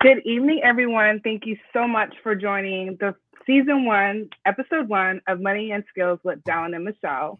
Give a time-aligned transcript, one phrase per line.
[0.00, 1.20] Good evening, everyone.
[1.22, 3.14] Thank you so much for joining the
[3.46, 7.38] season one, episode one of Money and Skills with Dallin and Michelle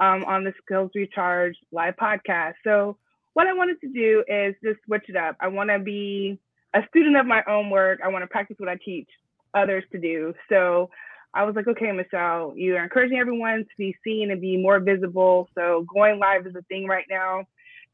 [0.00, 2.56] um, on the Skills Recharge live podcast.
[2.62, 2.98] So,
[3.32, 5.36] what I wanted to do is just switch it up.
[5.40, 6.38] I want to be
[6.74, 8.00] a student of my own work.
[8.04, 9.08] I want to practice what I teach
[9.54, 10.34] others to do.
[10.50, 10.90] So,
[11.32, 14.78] I was like, okay, Michelle, you are encouraging everyone to be seen and be more
[14.78, 15.48] visible.
[15.54, 17.44] So, going live is a thing right now.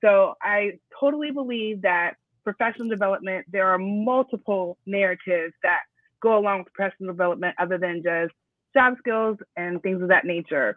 [0.01, 2.15] So, I totally believe that
[2.53, 5.81] professional development, there are multiple narratives that
[6.23, 8.33] go along with professional development other than just
[8.75, 10.77] job skills and things of that nature.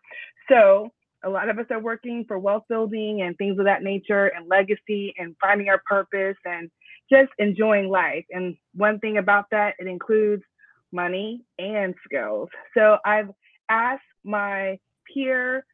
[0.50, 0.92] So
[1.24, 4.48] a lot of us are working for wealth building and things of that nature and
[4.48, 6.70] legacy and finding our purpose and
[7.12, 8.26] just enjoying life.
[8.32, 10.44] And one thing about that, it includes
[10.92, 12.50] money and skills.
[12.76, 13.30] So I've
[13.70, 14.80] asked my
[15.14, 15.66] peer,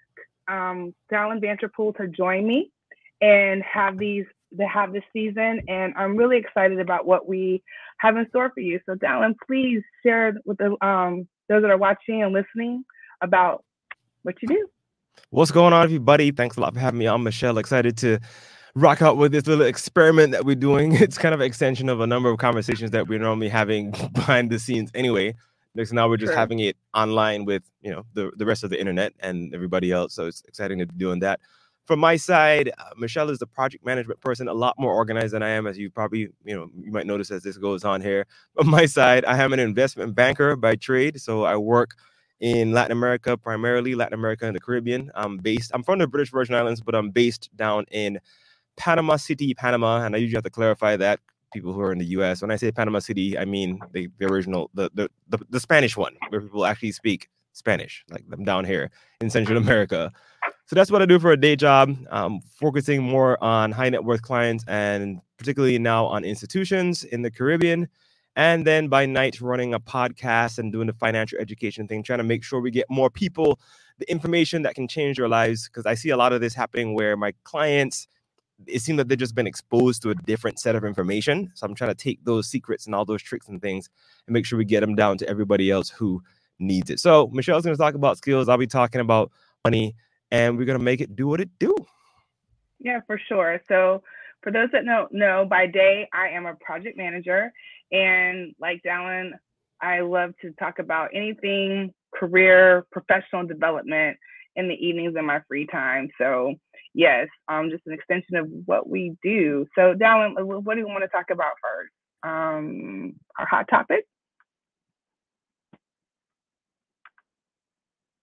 [0.47, 2.72] um, Dallin to join me
[3.22, 4.25] and have these
[4.58, 7.62] to have this season, and I'm really excited about what we
[7.98, 8.80] have in store for you.
[8.86, 12.83] So, Dallin, please share with the um, those that are watching and listening
[13.22, 13.64] about
[14.23, 14.67] what you do.
[15.31, 16.31] What's going on, everybody?
[16.31, 17.58] Thanks a lot for having me on, Michelle.
[17.58, 18.20] Excited to
[18.75, 20.95] rock out with this little experiment that we're doing.
[21.02, 24.50] It's kind of an extension of a number of conversations that we're normally having behind
[24.50, 25.36] the scenes anyway.
[25.75, 26.38] Next, now we're just sure.
[26.38, 30.14] having it online with you know the, the rest of the internet and everybody else.
[30.14, 31.39] So it's exciting to be doing that
[31.90, 35.42] from my side, uh, Michelle is the project management person, a lot more organized than
[35.42, 38.28] I am, as you probably, you know, you might notice as this goes on here.
[38.54, 41.95] But my side, I am an investment banker by trade, so I work
[42.40, 45.10] in Latin America, primarily Latin America and the Caribbean.
[45.16, 48.20] I'm based, I'm from the British Virgin Islands, but I'm based down in
[48.78, 51.20] Panama City, Panama, and I usually have to clarify that
[51.52, 52.44] people who are in the U.S.
[52.44, 55.98] When I say Panama City, I mean the, the original, the, the the the Spanish
[55.98, 60.12] one, where people actually speak Spanish, like them down here in Central America.
[60.70, 64.03] So that's what I do for a day job, um, focusing more on high net
[64.03, 67.88] worth clients and particularly now on institutions in the Caribbean.
[68.36, 72.23] And then by night, running a podcast and doing the financial education thing, trying to
[72.23, 73.60] make sure we get more people
[73.98, 75.67] the information that can change their lives.
[75.67, 78.08] Because I see a lot of this happening where my clients,
[78.67, 81.52] it seems that they've just been exposed to a different set of information.
[81.55, 83.89] So I'm trying to take those secrets and all those tricks and things
[84.27, 86.22] and make sure we get them down to everybody else who
[86.60, 86.99] needs it.
[86.99, 88.48] So Michelle's going to talk about skills.
[88.48, 89.32] I'll be talking about
[89.66, 89.95] money
[90.32, 91.76] and we're gonna make it do what it do.
[92.80, 93.62] Yeah, for sure.
[93.67, 94.04] So
[94.42, 97.52] for those that don't know, by day I am a project manager,
[97.92, 99.32] and like Dallin,
[99.82, 104.17] I love to talk about anything career, professional development
[104.56, 106.10] in the evenings in my free time.
[106.17, 106.56] So
[106.94, 109.66] yes, um, just an extension of what we do.
[109.76, 111.92] So Dallin, what do you want to talk about first?
[112.23, 114.06] Um, our hot topic.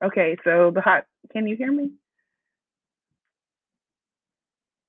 [0.05, 1.91] Okay, so the hot, can you hear me?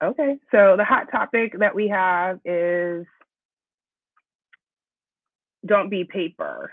[0.03, 3.05] Okay, so the hot topic that we have is
[5.65, 6.71] don't be paper.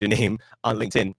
[0.00, 1.14] your name on LinkedIn.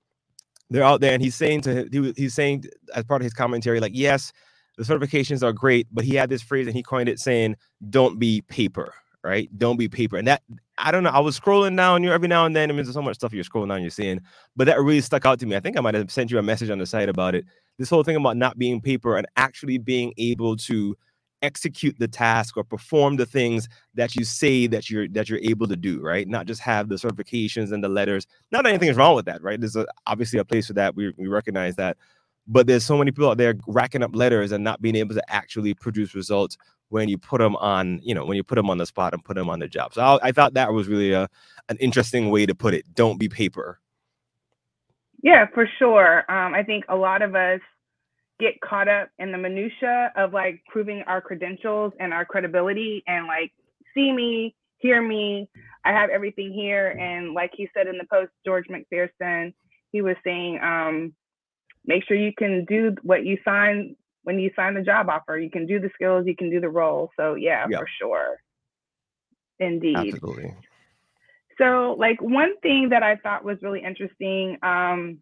[0.69, 3.80] They're out there, and he's saying to he, he's saying as part of his commentary,
[3.80, 4.31] like, yes,
[4.78, 7.56] the certifications are great, but he had this phrase and he coined it saying,
[7.90, 9.50] "Don't be paper." Right?
[9.58, 10.16] Don't be paper.
[10.16, 10.44] And that
[10.78, 11.09] I don't know.
[11.09, 12.69] I was scrolling down you every now and then.
[12.69, 14.22] I mean, there's so much stuff you're scrolling down, you're seeing,
[14.56, 15.58] but that really stuck out to me.
[15.58, 17.44] I think I might have sent you a message on the site about it.
[17.78, 20.96] This whole thing about not being paper and actually being able to
[21.42, 25.68] execute the task or perform the things that you say that you're that you're able
[25.68, 26.28] to do right?
[26.28, 28.28] Not just have the certifications and the letters.
[28.52, 29.60] Not anything is wrong with that right?
[29.60, 30.96] There's a, obviously a place for that.
[30.96, 31.98] We, we recognize that.
[32.48, 35.24] But there's so many people out there racking up letters and not being able to
[35.32, 36.58] actually produce results
[36.90, 39.24] when you put them on you know when you put them on the spot and
[39.24, 39.94] put them on the job.
[39.94, 41.30] So I, I thought that was really a,
[41.70, 42.86] an interesting way to put it.
[42.96, 43.80] Don't be paper.
[45.22, 46.30] Yeah for sure.
[46.32, 47.62] Um, i think a lot of us
[48.40, 53.28] get caught up in the minutia of like proving our credentials and our credibility and
[53.28, 53.52] like
[53.94, 55.50] see me, hear me,
[55.84, 56.90] I have everything here.
[56.90, 59.53] And like he said in the post, George McPherson,
[59.91, 61.14] he was saying, um,
[61.86, 65.38] make sure you can do what you sign when you sign the job offer.
[65.38, 67.12] You can do the skills, you can do the role.
[67.18, 68.38] So yeah, for sure.
[69.59, 70.14] Indeed.
[70.14, 70.56] Absolutely.
[71.58, 75.18] So like one thing that I thought was really interesting um,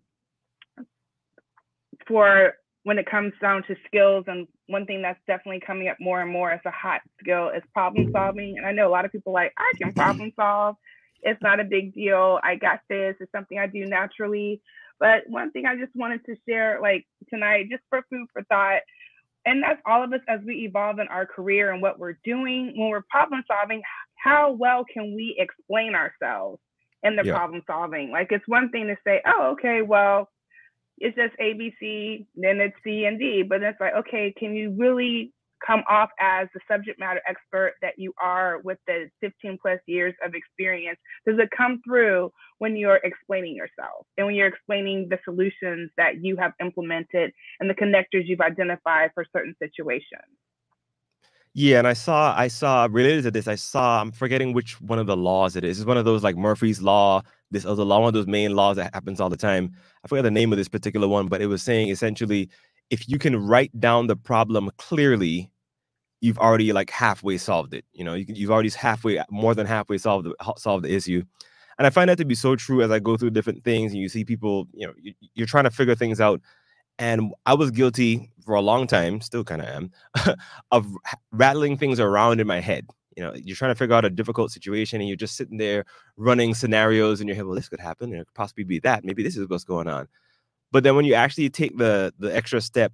[2.08, 2.54] for
[2.88, 6.32] when it comes down to skills and one thing that's definitely coming up more and
[6.32, 9.34] more as a hot skill is problem solving and i know a lot of people
[9.34, 10.74] like i can problem solve
[11.22, 14.62] it's not a big deal i got this it's something i do naturally
[15.02, 18.80] but one thing i just wanted to share like tonight just for food for thought
[19.46, 22.74] and that's all of us as we evolve in our career and what we're doing
[22.76, 23.82] when we're problem solving.
[24.16, 26.60] How well can we explain ourselves
[27.02, 27.34] in the yeah.
[27.34, 28.12] problem solving?
[28.12, 30.28] Like it's one thing to say, oh, okay, well,
[30.98, 33.44] it's just A, B, C, then it's C and D.
[33.48, 35.34] But it's like, okay, can you really
[35.66, 40.14] come off as the subject matter expert that you are with the 15 plus years
[40.26, 41.00] of experience?
[41.26, 46.24] Does it come through when you're explaining yourself and when you're explaining the solutions that
[46.24, 50.24] you have implemented and the connectors you've identified for certain situations?
[51.54, 55.00] Yeah, and I saw I saw related to this, I saw I'm forgetting which one
[55.00, 55.80] of the laws it is.
[55.80, 58.76] It's one of those like Murphy's Law, this other law, one of those main laws
[58.78, 59.72] that happens all the time.
[60.04, 62.50] I forget the name of this particular one, but it was saying essentially
[62.90, 65.50] if you can write down the problem clearly,
[66.22, 67.86] you've already like halfway solved it.
[67.94, 71.24] You know, you you've already halfway more than halfway solved the solved the issue.
[71.78, 74.02] And I find that to be so true as I go through different things and
[74.02, 74.94] you see people, you know,
[75.36, 76.42] you're trying to figure things out
[77.00, 79.92] and I was guilty for a long time, still kind of am,
[80.72, 80.88] of
[81.32, 82.88] rattling things around in my head.
[83.18, 85.86] You know, you're trying to figure out a difficult situation and you're just sitting there
[86.16, 87.46] running scenarios in your head.
[87.46, 88.14] Well, this could happen.
[88.14, 89.04] It could possibly be that.
[89.04, 90.08] Maybe this is what's going on.
[90.72, 92.94] But then when you actually take the the extra step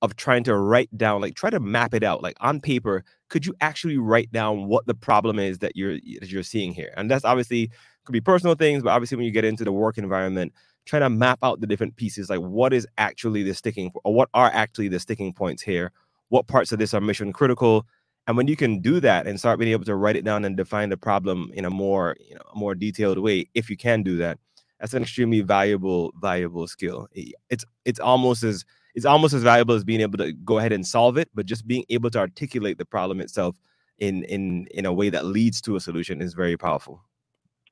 [0.00, 3.44] of trying to write down, like try to map it out, like on paper, could
[3.44, 6.94] you actually write down what the problem is that you're that you're seeing here?
[6.96, 7.70] And that's obviously
[8.04, 10.52] could be personal things, but obviously when you get into the work environment,
[10.86, 14.28] trying to map out the different pieces like what is actually the sticking or what
[14.34, 15.92] are actually the sticking points here
[16.28, 17.86] what parts of this are mission critical
[18.26, 20.56] and when you can do that and start being able to write it down and
[20.56, 24.16] define the problem in a more you know more detailed way if you can do
[24.16, 24.38] that
[24.80, 27.08] that's an extremely valuable valuable skill
[27.50, 30.86] it's it's almost as it's almost as valuable as being able to go ahead and
[30.86, 33.58] solve it but just being able to articulate the problem itself
[33.98, 37.02] in in in a way that leads to a solution is very powerful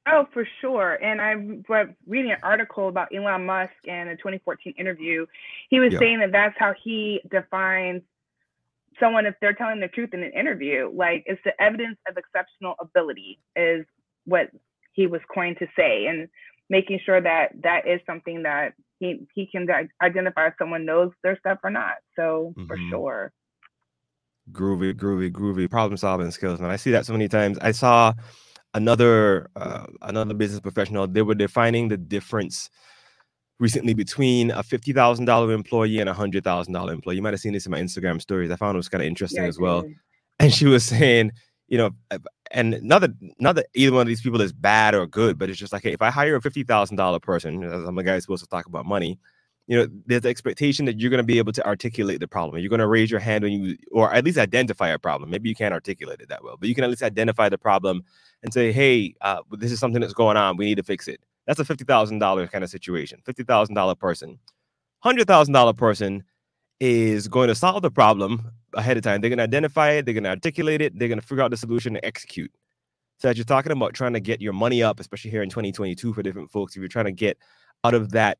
[0.04, 0.94] Oh, for sure.
[0.94, 1.36] And I
[1.68, 5.26] was reading an article about Elon Musk in a 2014 interview.
[5.70, 6.00] He was yeah.
[6.00, 8.02] saying that that's how he defines
[8.98, 10.90] someone if they're telling the truth in an interview.
[10.94, 13.84] Like it's the evidence of exceptional ability is
[14.24, 14.50] what
[14.92, 16.28] he was coined to say, and
[16.68, 19.66] making sure that that is something that he he can
[20.02, 21.94] identify if someone knows their stuff or not.
[22.16, 22.66] So mm-hmm.
[22.66, 23.32] for sure.
[24.50, 26.60] Groovy, groovy, groovy problem solving skills.
[26.60, 27.58] And I see that so many times.
[27.60, 28.12] I saw
[28.74, 32.70] another uh, another business professional they were defining the difference
[33.62, 37.16] recently between a fifty thousand dollar employee and a hundred thousand dollar employee.
[37.16, 38.50] You might have seen this in my Instagram stories.
[38.50, 39.84] I found it was kind of interesting yeah, as well.
[40.40, 41.30] And she was saying,
[41.68, 42.18] you know, uh,
[42.50, 45.48] and not that not that either one of these people is bad or good, but
[45.48, 48.02] it's just like, hey, if I hire a fifty thousand dollar person, as I'm a
[48.02, 49.18] guy who's supposed to talk about money.
[49.68, 52.58] You know, there's the expectation that you're going to be able to articulate the problem.
[52.60, 55.30] You're going to raise your hand when you, or at least identify a problem.
[55.30, 58.02] Maybe you can't articulate it that well, but you can at least identify the problem
[58.42, 60.56] and say, hey, uh, this is something that's going on.
[60.56, 61.20] We need to fix it.
[61.46, 64.38] That's a $50,000 kind of situation, $50,000 person.
[65.04, 66.22] $100,000 person
[66.78, 69.20] is going to solve the problem ahead of time.
[69.20, 71.50] They're going to identify it, they're going to articulate it, they're going to figure out
[71.50, 72.52] the solution and execute.
[73.18, 76.12] So, as you're talking about trying to get your money up, especially here in 2022
[76.12, 77.38] for different folks, if you're trying to get
[77.84, 78.38] out of that,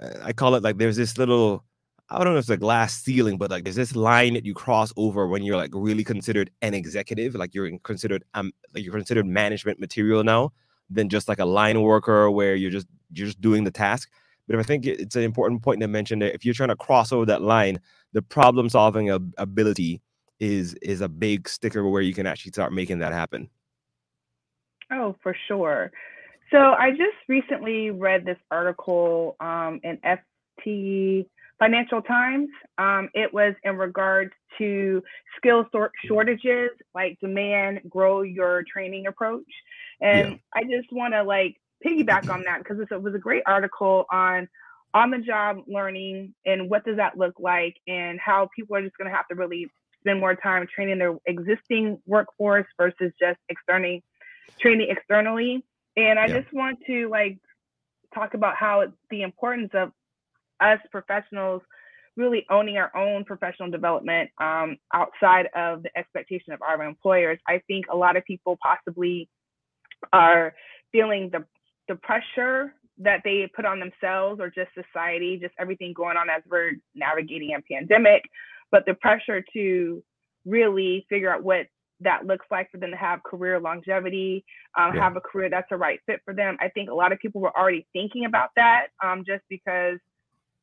[0.00, 1.64] uh, I call it like there's this little
[2.10, 4.54] I don't know if it's a glass ceiling, but like there's this line that you
[4.54, 8.94] cross over when you're like really considered an executive, like you're considered um like you're
[8.94, 10.52] considered management material now
[10.90, 14.10] than just like a line worker where you're just you're just doing the task.
[14.46, 17.12] But I think it's an important point to mention that if you're trying to cross
[17.12, 17.78] over that line,
[18.12, 20.00] the problem solving ability
[20.40, 23.48] is is a big sticker where you can actually start making that happen.
[24.90, 25.92] Oh, for sure.
[26.50, 31.26] So I just recently read this article um, in FT
[31.58, 32.48] Financial Times.
[32.78, 35.02] Um, it was in regards to
[35.36, 35.66] skill
[36.06, 39.44] shortages, like demand, grow your training approach.
[40.00, 40.36] And yeah.
[40.54, 44.48] I just want to like piggyback on that because it was a great article on
[44.94, 48.96] on the job learning and what does that look like and how people are just
[48.96, 49.68] going to have to really
[50.00, 54.02] spend more time training their existing workforce versus just externally
[54.60, 55.64] training externally.
[55.96, 56.40] And I yeah.
[56.40, 57.38] just want to like
[58.14, 59.92] talk about how the importance of
[60.60, 61.62] us professionals
[62.16, 67.38] really owning our own professional development um, outside of the expectation of our employers.
[67.46, 69.28] I think a lot of people possibly
[70.12, 70.54] are
[70.92, 71.44] feeling the
[71.88, 76.42] the pressure that they put on themselves or just society, just everything going on as
[76.50, 78.22] we're navigating a pandemic,
[78.70, 80.02] but the pressure to
[80.44, 81.66] really figure out what
[82.00, 84.44] that looks like for them to have career longevity,
[84.76, 85.02] um, yeah.
[85.02, 86.56] have a career that's a right fit for them.
[86.60, 89.98] I think a lot of people were already thinking about that um, just because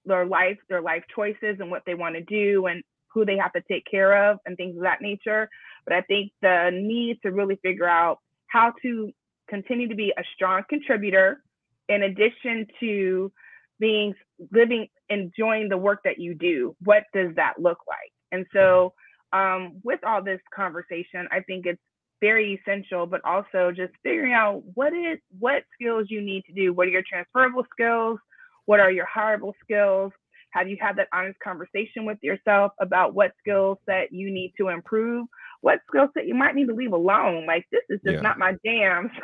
[0.05, 3.53] their life, their life choices and what they want to do and who they have
[3.53, 5.49] to take care of and things of that nature.
[5.85, 9.11] But I think the need to really figure out how to
[9.49, 11.43] continue to be a strong contributor
[11.89, 13.31] in addition to
[13.79, 14.13] being
[14.51, 18.93] living enjoying the work that you do what does that look like And so,
[19.33, 21.81] um, with all this conversation, I think it's
[22.21, 26.73] very essential, but also just figuring out what is what skills you need to do.
[26.73, 28.19] What are your transferable skills?
[28.65, 30.11] What are your hireable skills?
[30.51, 34.69] Have you had that honest conversation with yourself about what skills that you need to
[34.69, 35.27] improve?
[35.65, 37.47] What skill set you might need to leave alone?
[37.47, 38.21] Like this is just yeah.
[38.21, 39.09] not my jam.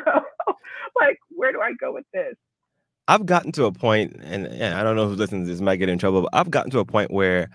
[0.47, 0.55] So,
[0.99, 2.33] like, where do I go with this?
[3.07, 5.75] I've gotten to a point, and, and I don't know who listens to this might
[5.75, 7.49] get in trouble, but I've gotten to a point where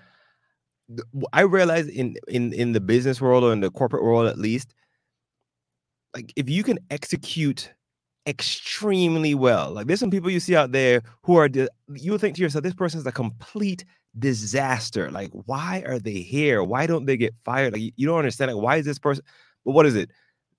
[1.33, 4.73] I realize in in in the business world or in the corporate world at least,
[6.15, 7.73] like if you can execute
[8.25, 11.49] extremely well, like there's some people you see out there who are
[11.93, 13.83] you think to yourself, this person is a complete
[14.17, 15.11] disaster.
[15.11, 16.63] Like, why are they here?
[16.63, 17.73] Why don't they get fired?
[17.73, 18.53] Like, you don't understand.
[18.53, 19.23] Like, why is this person?
[19.65, 20.09] But what is it?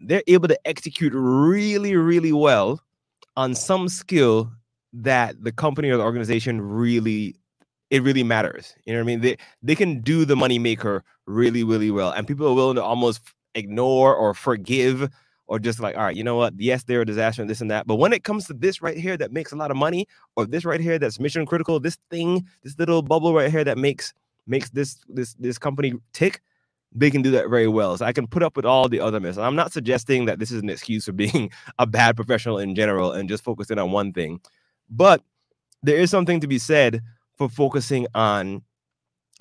[0.00, 2.80] They're able to execute really, really well
[3.36, 4.50] on some skill
[4.92, 7.36] that the company or the organization really
[7.90, 8.74] it really matters.
[8.84, 9.20] You know what I mean?
[9.20, 12.10] They they can do the money maker really, really well.
[12.10, 13.20] And people are willing to almost
[13.54, 15.08] ignore or forgive
[15.48, 16.54] or just like, all right, you know what?
[16.58, 17.86] Yes, they're a disaster and this and that.
[17.86, 20.46] But when it comes to this right here that makes a lot of money, or
[20.46, 24.12] this right here that's mission critical, this thing, this little bubble right here that makes
[24.46, 26.42] makes this this this company tick,
[26.94, 27.96] they can do that very well.
[27.96, 29.38] So I can put up with all the other mess.
[29.38, 33.12] I'm not suggesting that this is an excuse for being a bad professional in general
[33.12, 34.40] and just focusing on one thing.
[34.90, 35.22] But
[35.82, 37.00] there is something to be said
[37.36, 38.62] for focusing on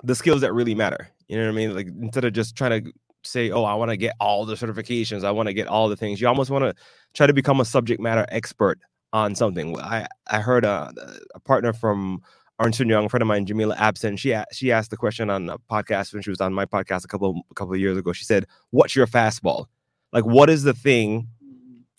[0.02, 1.08] the skills that really matter.
[1.28, 1.74] You know what I mean?
[1.74, 2.92] Like instead of just trying to
[3.24, 5.24] say, "Oh, I want to get all the certifications.
[5.24, 6.74] I want to get all the things." You almost want to
[7.14, 8.78] try to become a subject matter expert
[9.12, 9.78] on something.
[9.80, 10.92] I I heard a,
[11.34, 12.22] a partner from
[12.60, 14.18] Ernst Young, a friend of mine, Jamila Abson.
[14.18, 17.08] She she asked the question on a podcast when she was on my podcast a
[17.08, 18.12] couple a couple of years ago.
[18.12, 19.66] She said, "What's your fastball?
[20.12, 21.28] Like, what is the thing?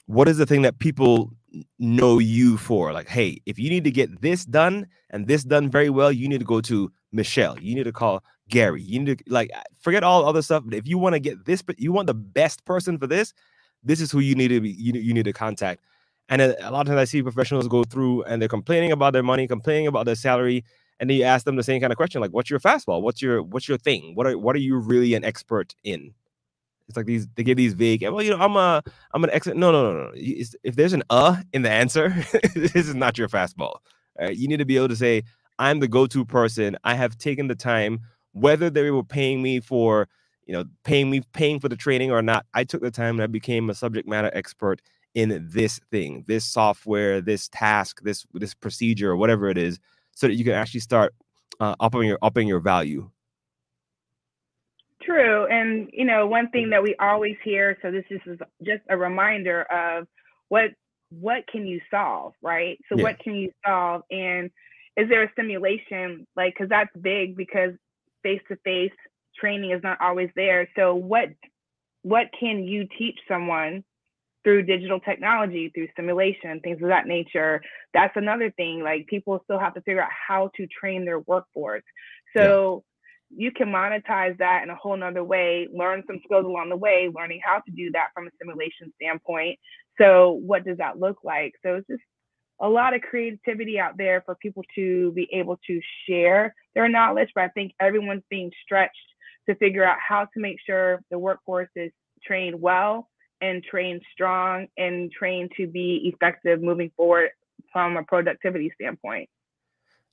[0.08, 1.32] What is the thing that people
[1.80, 5.70] know you for like hey if you need to get this done and this done
[5.70, 9.18] very well you need to go to michelle you need to call gary you need
[9.18, 12.08] to like forget all other stuff but if you want to get this you want
[12.08, 13.34] the best person for this
[13.84, 15.82] this is who you need to be you, you need to contact
[16.30, 19.24] and a, lot of times i see professionals go through and they're complaining about their
[19.24, 20.64] money complaining about their salary
[21.00, 23.22] and then you ask them the same kind of question like what's your fastball what's
[23.22, 26.14] your what's your thing what are what are you really an expert in
[26.90, 28.02] it's like these they give these vague.
[28.02, 29.56] Well, you know, I'm a I'm an expert.
[29.56, 30.12] No, no, no, no.
[30.16, 32.10] If there's an uh in the answer,
[32.56, 33.78] this is not your fastball.
[34.20, 34.36] Right?
[34.36, 35.24] You need to be able to say,
[35.60, 36.78] I'm the go-to person.
[36.84, 38.02] I have taken the time,
[38.32, 40.08] whether they were paying me for,
[40.46, 42.46] you know, paying me paying for the training or not.
[42.54, 44.82] I took the time and I became a subject matter expert
[45.14, 49.80] in this thing, this software, this task, this this procedure, or whatever it is,
[50.16, 51.14] so that you can actually start
[51.60, 53.12] uh, upping your upping your value
[55.02, 55.48] True.
[55.48, 58.22] And, you know, one thing that we always hear, so this is
[58.64, 60.08] just a reminder of
[60.50, 60.72] what
[61.10, 62.78] what can you solve, right?
[62.88, 63.04] So yeah.
[63.04, 64.04] what can you solve?
[64.12, 64.52] And
[64.98, 66.26] is there a simulation?
[66.36, 67.72] Like, because that's big because
[68.24, 68.92] face to face
[69.40, 70.68] training is not always there.
[70.76, 71.30] So what
[72.02, 73.84] what can you teach someone
[74.44, 77.62] through digital technology, through simulation, things of that nature?
[77.94, 78.82] That's another thing.
[78.84, 81.84] Like people still have to figure out how to train their workforce.
[82.36, 82.84] So
[83.36, 87.10] you can monetize that in a whole nother way, learn some skills along the way,
[87.14, 89.60] learning how to do that from a simulation standpoint.
[90.00, 91.54] So, what does that look like?
[91.64, 92.02] So, it's just
[92.62, 97.30] a lot of creativity out there for people to be able to share their knowledge.
[97.34, 98.96] But I think everyone's being stretched
[99.48, 101.92] to figure out how to make sure the workforce is
[102.24, 103.10] trained well
[103.42, 107.30] and trained strong and trained to be effective moving forward
[107.72, 109.30] from a productivity standpoint.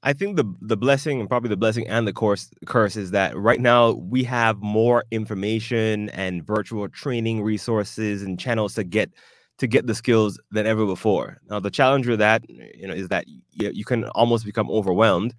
[0.03, 3.37] I think the the blessing and probably the blessing and the course curse is that
[3.37, 9.11] right now we have more information and virtual training resources and channels to get
[9.58, 11.38] to get the skills than ever before.
[11.48, 15.34] Now the challenge with that, you know, is that you, you can almost become overwhelmed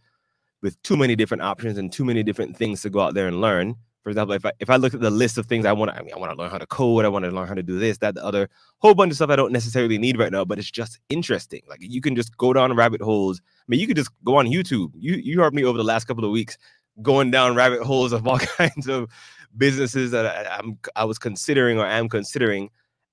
[0.61, 3.41] with too many different options and too many different things to go out there and
[3.41, 3.75] learn.
[4.01, 6.01] For example, if I if I look at the list of things I want, I
[6.01, 7.77] mean, I want to learn how to code, I want to learn how to do
[7.77, 10.57] this, that, the other, whole bunch of stuff I don't necessarily need right now, but
[10.57, 11.61] it's just interesting.
[11.67, 13.41] Like you can just go down rabbit holes.
[13.45, 14.91] I mean, you could just go on YouTube.
[14.95, 16.57] You you heard me over the last couple of weeks
[17.01, 19.09] going down rabbit holes of all kinds of
[19.57, 22.69] businesses that I, I'm I was considering or am considering,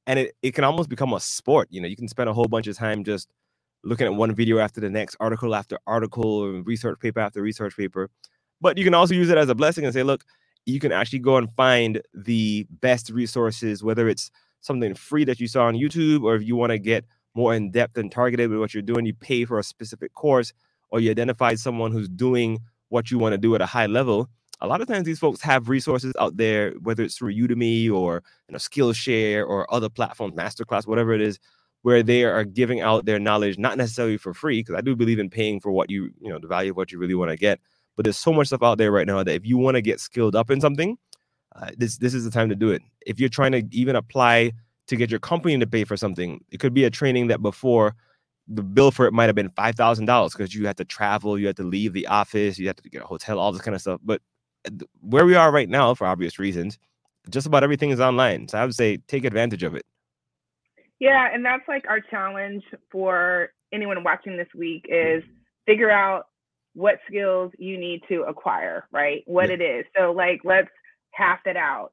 [0.07, 1.69] and it it can almost become a sport.
[1.71, 3.29] You know, you can spend a whole bunch of time just
[3.83, 7.77] looking at one video after the next, article after article, and research paper after research
[7.77, 8.11] paper.
[8.61, 10.25] But you can also use it as a blessing and say, look,
[10.65, 14.31] you can actually go and find the best resources, whether it's
[14.61, 17.71] something free that you saw on YouTube, or if you want to get more in
[17.71, 20.53] depth and targeted with what you're doing, you pay for a specific course,
[20.91, 24.31] or you identify someone who's doing what you want to do at a high level.
[24.61, 28.23] A lot of times, these folks have resources out there, whether it's through Udemy or
[28.49, 31.39] you know Skillshare or other platforms, Masterclass, whatever it is,
[31.83, 35.19] where they are giving out their knowledge, not necessarily for free, because I do believe
[35.19, 37.37] in paying for what you you know the value of what you really want to
[37.37, 37.61] get,
[37.97, 40.01] But there's so much stuff out there right now that if you want to get
[40.01, 40.97] skilled up in something,
[41.57, 42.83] uh, this this is the time to do it.
[43.07, 44.53] If you're trying to even apply
[44.89, 47.95] to get your company to pay for something, it could be a training that before
[48.49, 51.39] the bill for it might have been five thousand dollars because you had to travel,
[51.39, 53.75] you had to leave the office, you had to get a hotel, all this kind
[53.75, 54.01] of stuff.
[54.05, 54.21] But
[55.01, 56.79] where we are right now, for obvious reasons,
[57.31, 58.49] just about everything is online.
[58.49, 59.85] So I would say take advantage of it.
[61.01, 65.23] Yeah, and that's like our challenge for anyone watching this week is
[65.67, 66.27] figure out
[66.75, 69.23] what skills you need to acquire, right?
[69.27, 69.55] What yeah.
[69.55, 69.85] it is.
[69.97, 70.69] So like let's
[71.13, 71.91] half it out.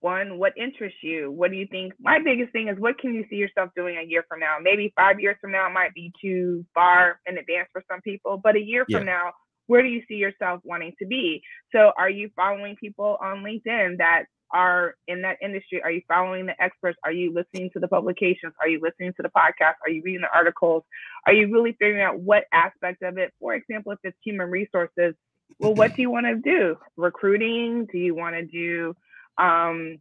[0.00, 1.30] One, what interests you?
[1.30, 1.92] What do you think?
[2.00, 4.56] My biggest thing is what can you see yourself doing a year from now?
[4.60, 8.56] Maybe five years from now might be too far in advance for some people, but
[8.56, 8.98] a year yeah.
[8.98, 9.30] from now,
[9.66, 11.42] where do you see yourself wanting to be?
[11.72, 15.82] So are you following people on LinkedIn that are in that industry?
[15.82, 16.98] Are you following the experts?
[17.04, 18.52] Are you listening to the publications?
[18.60, 19.74] Are you listening to the podcast?
[19.86, 20.84] Are you reading the articles?
[21.26, 23.32] Are you really figuring out what aspect of it?
[23.40, 25.14] For example, if it's human resources,
[25.58, 26.76] well, what do you want to do?
[26.96, 27.86] Recruiting?
[27.90, 28.94] Do you want to do
[29.38, 29.98] um,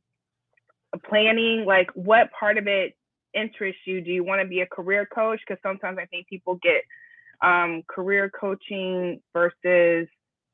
[1.08, 1.66] planning?
[1.66, 2.94] Like, what part of it
[3.34, 4.02] interests you?
[4.02, 5.40] Do you want to be a career coach?
[5.46, 6.84] Because sometimes I think people get
[7.42, 10.08] um, career coaching versus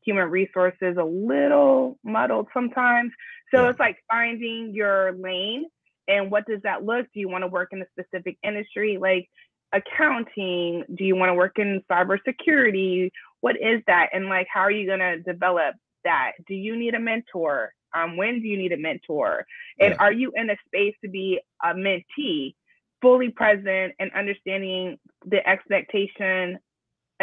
[0.03, 3.11] human resources a little muddled sometimes.
[3.53, 3.69] So yeah.
[3.69, 5.65] it's like finding your lane
[6.07, 7.05] and what does that look?
[7.13, 9.29] Do you want to work in a specific industry like
[9.73, 10.83] accounting?
[10.95, 13.11] Do you want to work in cybersecurity?
[13.41, 14.09] What is that?
[14.13, 16.33] And like, how are you going to develop that?
[16.47, 17.73] Do you need a mentor?
[17.95, 19.45] Um, when do you need a mentor?
[19.79, 19.97] And yeah.
[19.99, 22.55] are you in a space to be a mentee,
[23.01, 26.59] fully present and understanding the expectation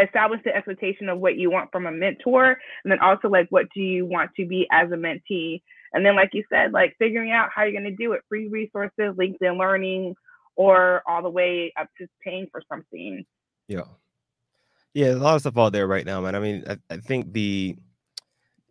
[0.03, 3.67] establish the expectation of what you want from a mentor and then also like what
[3.75, 5.63] do you want to be as a mentee?
[5.93, 8.49] And then like you said like figuring out how you're going to do it free
[8.49, 10.15] resources linkedin learning
[10.57, 13.25] or all the way up to paying for something.
[13.69, 13.85] Yeah.
[14.93, 16.35] Yeah a lot of stuff out there right now man.
[16.35, 17.77] I mean i, I think the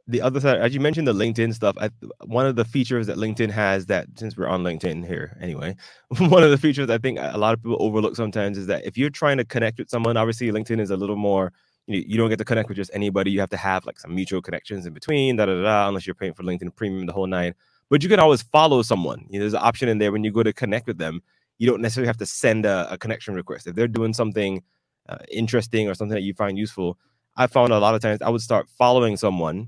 [0.08, 1.78] the other side, as you mentioned, the LinkedIn stuff.
[1.80, 1.90] I,
[2.26, 5.76] one of the features that LinkedIn has that, since we're on LinkedIn here anyway,
[6.20, 8.98] one of the features I think a lot of people overlook sometimes is that if
[8.98, 11.54] you're trying to connect with someone, obviously LinkedIn is a little more.
[11.88, 13.32] You, you don't get to connect with just anybody.
[13.32, 16.16] You have to have like some mutual connections in between, da da da, unless you're
[16.16, 17.54] paying for LinkedIn Premium, the whole nine.
[17.90, 19.26] But you can always follow someone.
[19.30, 21.22] You know, there's an option in there when you go to connect with them.
[21.60, 24.64] You don't necessarily have to send a, a connection request if they're doing something
[25.08, 26.98] uh, interesting or something that you find useful.
[27.38, 29.68] I found a lot of times I would start following someone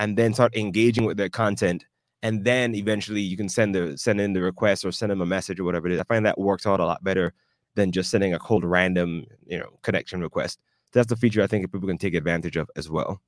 [0.00, 1.84] and then start engaging with their content
[2.22, 5.26] and then eventually you can send the send in the request or send them a
[5.26, 6.00] message or whatever it is.
[6.00, 7.32] I find that works out a lot better
[7.74, 10.58] than just sending a cold random, you know, connection request.
[10.92, 13.20] That's the feature I think people can take advantage of as well.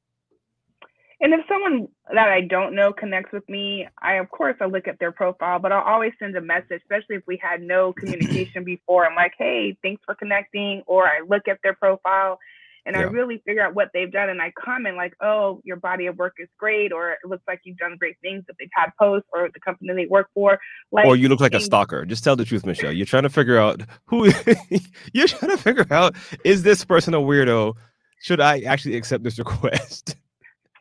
[1.20, 4.88] And if someone that I don't know connects with me, I of course I look
[4.88, 8.64] at their profile, but I'll always send a message, especially if we had no communication
[8.64, 9.06] before.
[9.06, 12.38] I'm like, hey, thanks for connecting, or I look at their profile
[12.84, 13.02] and yeah.
[13.02, 16.16] I really figure out what they've done and I comment like, oh, your body of
[16.16, 19.28] work is great, or it looks like you've done great things that they've had posts
[19.32, 20.58] or the company they work for.
[20.90, 22.04] Like, or you look like a stalker.
[22.04, 22.92] Just tell the truth, Michelle.
[22.92, 24.26] You're trying to figure out who
[25.12, 27.74] you're trying to figure out is this person a weirdo?
[28.20, 30.16] Should I actually accept this request?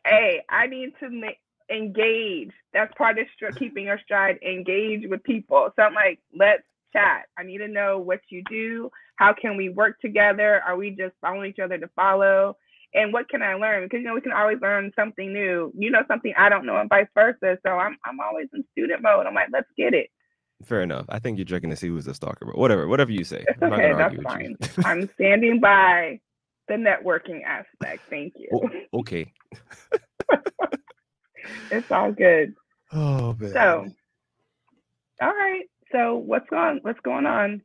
[0.04, 1.38] Hey, I need to make
[1.70, 2.50] engage.
[2.72, 4.38] That's part of keeping your stride.
[4.42, 5.70] Engage with people.
[5.76, 6.62] So I'm like, let's
[6.92, 7.26] chat.
[7.38, 8.90] I need to know what you do.
[9.22, 10.60] How can we work together?
[10.66, 12.56] Are we just following each other to follow?
[12.92, 13.84] And what can I learn?
[13.84, 15.72] Because you know we can always learn something new.
[15.78, 17.56] You know something I don't know, and vice versa.
[17.64, 19.26] So I'm I'm always in student mode.
[19.26, 20.10] I'm like, let's get it.
[20.64, 21.06] Fair enough.
[21.08, 23.44] I think you're checking to see who's the stalker, but whatever, whatever you say.
[23.46, 24.56] It's okay, that's fine.
[24.84, 26.18] I'm standing by
[26.66, 28.02] the networking aspect.
[28.10, 28.48] Thank you.
[28.52, 29.32] Oh, okay.
[31.70, 32.54] it's all good.
[32.92, 33.52] Oh man.
[33.52, 33.86] So,
[35.20, 35.62] all right.
[35.92, 37.62] So what's going what's going on?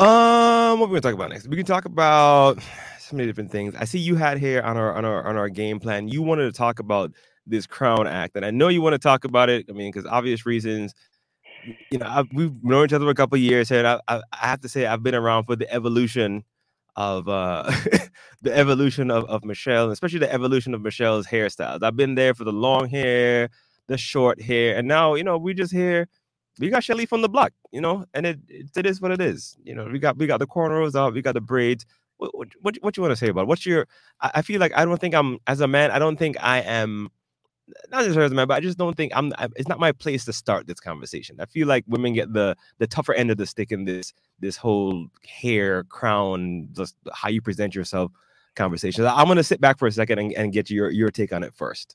[0.00, 1.48] Um, what are we gonna talk about next?
[1.48, 2.62] We can talk about
[3.00, 3.74] so many different things.
[3.74, 6.06] I see you had here on our on our on our game plan.
[6.06, 7.10] You wanted to talk about
[7.48, 9.66] this Crown Act, and I know you want to talk about it.
[9.68, 10.94] I mean, because obvious reasons.
[11.90, 14.22] You know, I've, we've known each other for a couple years here, and I, I,
[14.32, 16.44] I, have to say I've been around for the evolution
[16.94, 17.64] of uh
[18.42, 21.82] the evolution of, of Michelle, especially the evolution of Michelle's hairstyles.
[21.82, 23.48] I've been there for the long hair,
[23.88, 26.06] the short hair, and now you know we just here
[26.58, 29.20] we got Shelly from the block, you know, and it, it, it is what it
[29.20, 29.56] is.
[29.64, 31.84] You know, we got we got the cornrows out, we got the braids.
[32.18, 32.30] What
[32.62, 33.46] what, what, you want to say about it?
[33.48, 33.86] what's your?
[34.20, 35.90] I, I, feel like I don't think I'm as a man.
[35.90, 37.10] I don't think I am.
[37.90, 39.32] Not necessarily as a man, but I just don't think I'm.
[39.38, 41.36] I, it's not my place to start this conversation.
[41.38, 44.56] I feel like women get the the tougher end of the stick in this this
[44.56, 48.10] whole hair crown, just how you present yourself
[48.56, 49.06] conversation.
[49.06, 51.54] I'm gonna sit back for a second and, and get your your take on it
[51.54, 51.94] first.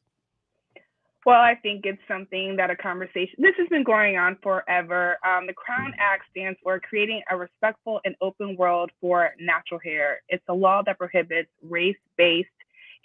[1.26, 5.18] Well, I think it's something that a conversation, this has been going on forever.
[5.26, 6.00] Um, the Crown mm.
[6.00, 10.22] Act stands for Creating a Respectful and Open World for Natural Hair.
[10.28, 12.50] It's a law that prohibits race based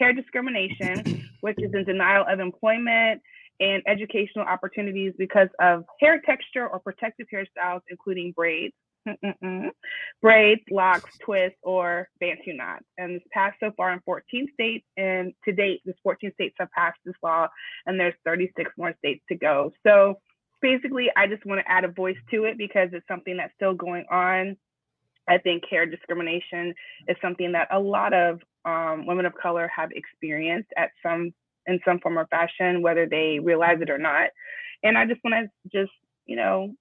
[0.00, 3.22] hair discrimination, which is in denial of employment
[3.60, 8.74] and educational opportunities because of hair texture or protective hairstyles, including braids,
[10.22, 12.84] braids, locks, twists, or bantu knots.
[12.96, 16.70] And it's passed so far in 14 states, and to date, this 14 states have
[16.72, 17.48] passed this law,
[17.86, 19.72] and there's 36 more states to go.
[19.86, 20.18] So
[20.60, 23.74] basically, I just want to add a voice to it because it's something that's still
[23.74, 24.56] going on.
[25.28, 26.74] I think hair discrimination
[27.06, 31.32] is something that a lot of um, women of color have experienced at some
[31.66, 34.30] in some form or fashion, whether they realize it or not.
[34.82, 35.92] And I just want to just
[36.26, 36.74] you know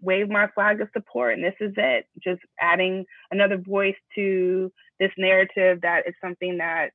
[0.00, 2.06] wave my flag of support, and this is it.
[2.22, 6.90] Just adding another voice to this narrative that is something that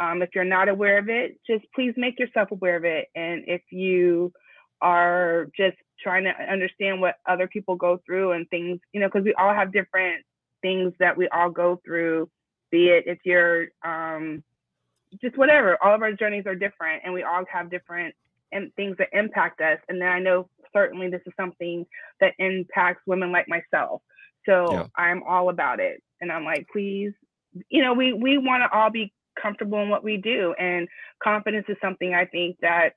[0.00, 3.06] um, if you're not aware of it, just please make yourself aware of it.
[3.14, 4.32] And if you
[4.80, 9.24] are just trying to understand what other people go through and things, you know, because
[9.24, 10.24] we all have different
[10.62, 12.30] things that we all go through,
[12.70, 14.42] be it if you're um,
[15.20, 18.14] just whatever, all of our journeys are different and we all have different
[18.52, 19.78] and things that impact us.
[19.88, 21.86] And then I know certainly this is something
[22.20, 24.02] that impacts women like myself.
[24.46, 24.86] So yeah.
[24.96, 26.02] I'm all about it.
[26.20, 27.12] And I'm like, please,
[27.68, 30.54] you know, we we want to all be comfortable in what we do.
[30.58, 30.88] And
[31.22, 32.90] confidence is something I think that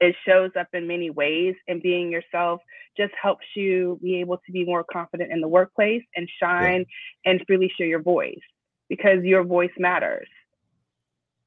[0.00, 2.60] it shows up in many ways and being yourself
[2.96, 6.86] just helps you be able to be more confident in the workplace and shine
[7.24, 7.32] yeah.
[7.32, 8.40] and really share your voice
[8.88, 10.26] because your voice matters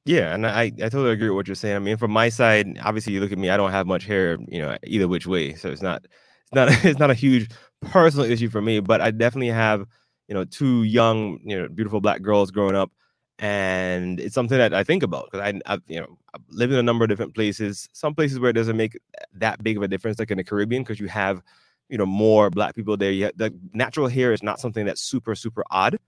[0.04, 2.78] yeah and I, I totally agree with what you're saying i mean from my side
[2.82, 5.54] obviously you look at me i don't have much hair you know either which way
[5.54, 7.50] so it's not it's not it's not a huge
[7.82, 9.86] personal issue for me but i definitely have
[10.28, 12.90] you know two young you know beautiful black girls growing up
[13.38, 16.78] and it's something that I think about because I, I've you know I've lived in
[16.78, 17.88] a number of different places.
[17.92, 18.98] Some places where it doesn't make
[19.34, 21.42] that big of a difference, like in the Caribbean, because you have
[21.88, 23.10] you know more black people there.
[23.10, 25.98] Yet the natural hair is not something that's super super odd,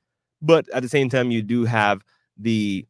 [0.41, 2.03] but at the same time, you do have
[2.39, 2.87] the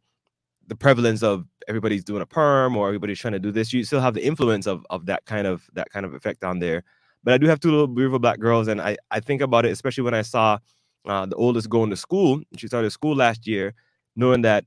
[0.66, 3.72] the prevalence of everybody's doing a perm or everybody's trying to do this.
[3.72, 6.58] You still have the influence of of that kind of that kind of effect on
[6.58, 6.82] there.
[7.24, 9.72] But I do have two little beautiful black girls, and I I think about it,
[9.72, 10.58] especially when I saw
[11.06, 12.40] uh, the oldest going to school.
[12.56, 13.74] She started school last year
[14.16, 14.64] knowing that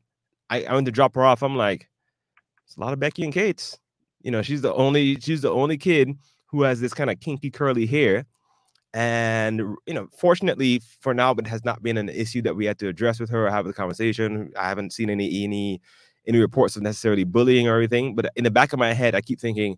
[0.49, 1.43] I, I went to drop her off.
[1.43, 1.87] I'm like,
[2.65, 3.77] it's a lot of Becky and Kate's.
[4.21, 6.09] You know, she's the only she's the only kid
[6.47, 8.25] who has this kind of kinky curly hair.
[8.93, 12.79] And you know, fortunately for now, it has not been an issue that we had
[12.79, 14.51] to address with her or have a conversation.
[14.57, 15.81] I haven't seen any any
[16.27, 18.15] any reports of necessarily bullying or anything.
[18.15, 19.77] But in the back of my head, I keep thinking,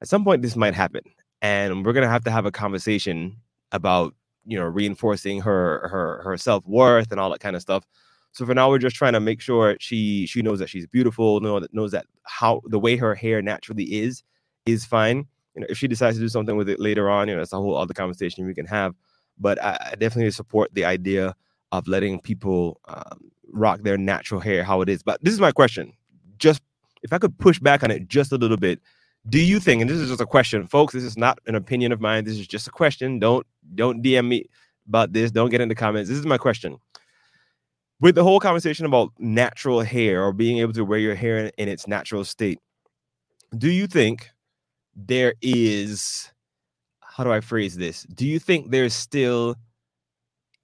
[0.00, 1.02] at some point this might happen,
[1.42, 3.36] and we're gonna have to have a conversation
[3.72, 4.14] about
[4.46, 7.84] you know reinforcing her her her self worth and all that kind of stuff.
[8.32, 11.40] So for now, we're just trying to make sure she she knows that she's beautiful,
[11.40, 14.22] know that knows that how the way her hair naturally is
[14.66, 15.26] is fine.
[15.58, 17.52] You know, if she decides to do something with it later on, you know, it's
[17.52, 18.94] a whole other conversation we can have.
[19.38, 21.34] But I, I definitely support the idea
[21.72, 25.02] of letting people um, rock their natural hair how it is.
[25.02, 25.92] But this is my question:
[26.38, 26.62] just
[27.02, 28.80] if I could push back on it just a little bit,
[29.28, 29.80] do you think?
[29.80, 30.94] And this is just a question, folks.
[30.94, 32.24] This is not an opinion of mine.
[32.24, 33.18] This is just a question.
[33.18, 34.44] Don't don't DM me
[34.86, 35.30] about this.
[35.30, 36.08] Don't get in the comments.
[36.08, 36.78] This is my question
[38.00, 41.50] with the whole conversation about natural hair or being able to wear your hair in,
[41.58, 42.60] in its natural state,
[43.56, 44.30] do you think
[45.06, 46.30] there is
[47.00, 48.04] how do I phrase this?
[48.14, 49.56] Do you think there's still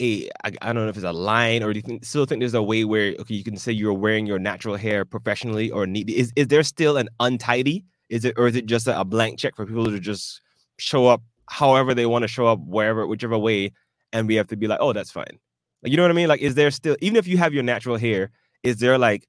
[0.01, 2.41] a I, I don't know if it's a line or do you think still think
[2.41, 5.87] there's a way where okay you can say you're wearing your natural hair professionally or
[5.87, 9.05] neat is is there still an untidy is it or is it just a, a
[9.05, 10.41] blank check for people to just
[10.79, 13.71] show up however they want to show up wherever whichever way
[14.13, 15.39] and we have to be like oh that's fine
[15.85, 16.29] like, you know what I mean?
[16.29, 18.31] Like, is there still, even if you have your natural hair,
[18.63, 19.29] is there like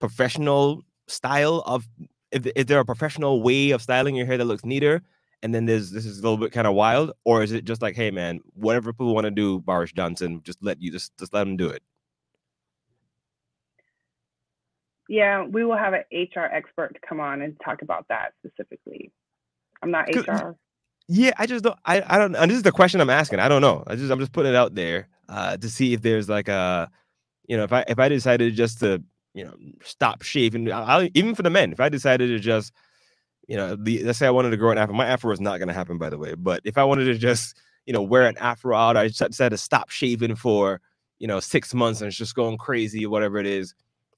[0.00, 1.86] professional style of,
[2.32, 5.02] is, is there a professional way of styling your hair that looks neater?
[5.42, 7.80] And then there's this is a little bit kind of wild, or is it just
[7.80, 11.32] like, hey man, whatever people want to do, Boris Johnson, just let you just just
[11.32, 11.82] let them do it.
[15.08, 19.10] Yeah, we will have an HR expert to come on and talk about that specifically.
[19.82, 20.56] I'm not HR.
[21.08, 21.76] Yeah, I just don't.
[21.84, 22.36] I, I don't.
[22.36, 23.40] And this is the question I'm asking.
[23.40, 23.82] I don't know.
[23.88, 26.88] I just I'm just putting it out there uh, to see if there's like a,
[27.48, 29.02] you know, if I if I decided just to
[29.34, 32.72] you know stop shaving, I'll, even for the men, if I decided to just,
[33.48, 35.58] you know, the, let's say I wanted to grow an afro, my afro is not
[35.58, 38.26] going to happen by the way, but if I wanted to just you know wear
[38.26, 40.80] an afro out, I decided to stop shaving for
[41.18, 43.74] you know six months and it's just going crazy whatever it is.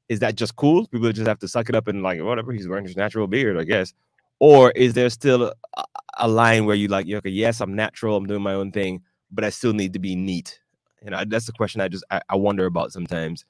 [0.08, 0.86] Is that just cool?
[0.88, 3.56] People just have to suck it up and like whatever he's wearing his natural beard,
[3.56, 3.94] I guess.
[4.40, 5.84] Or is there still a,
[6.18, 9.44] a line where you like, okay, yes, I'm natural, I'm doing my own thing, but
[9.44, 10.58] I still need to be neat
[11.04, 13.44] you know, that's the question I just I, I wonder about sometimes.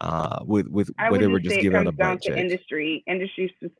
[0.00, 3.04] Uh, with with I whether we're just giving a down to industry.
[3.06, 3.72] Industry,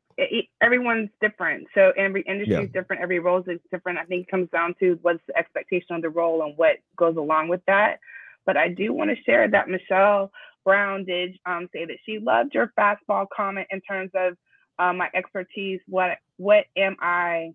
[0.60, 1.66] everyone's different.
[1.74, 2.62] So every industry yeah.
[2.62, 3.02] is different.
[3.02, 3.98] Every role is different.
[3.98, 7.16] I think it comes down to what's the expectation of the role and what goes
[7.16, 7.98] along with that.
[8.46, 10.30] But I do want to share that Michelle
[10.64, 14.36] Brown did um, say that she loved your fastball comment in terms of
[14.78, 15.80] uh, my expertise.
[15.88, 17.52] What what am I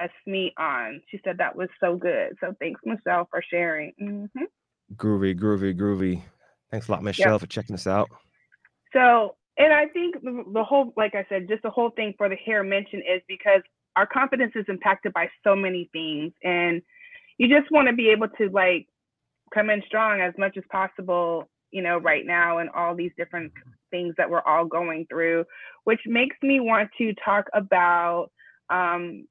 [0.00, 1.00] a SME on?
[1.10, 2.36] She said that was so good.
[2.40, 3.92] So thanks, Michelle, for sharing.
[4.00, 4.44] Mm-hmm.
[4.96, 6.22] Groovy, groovy, groovy.
[6.72, 7.40] Thanks a lot, Michelle, yep.
[7.40, 8.08] for checking us out.
[8.92, 12.36] So, and I think the whole, like I said, just the whole thing for the
[12.36, 13.60] hair mention is because
[13.94, 16.82] our confidence is impacted by so many things, and
[17.38, 18.88] you just want to be able to like
[19.52, 23.52] come in strong as much as possible you know right now and all these different
[23.90, 25.44] things that we're all going through
[25.84, 28.28] which makes me want to talk about
[28.70, 29.26] um,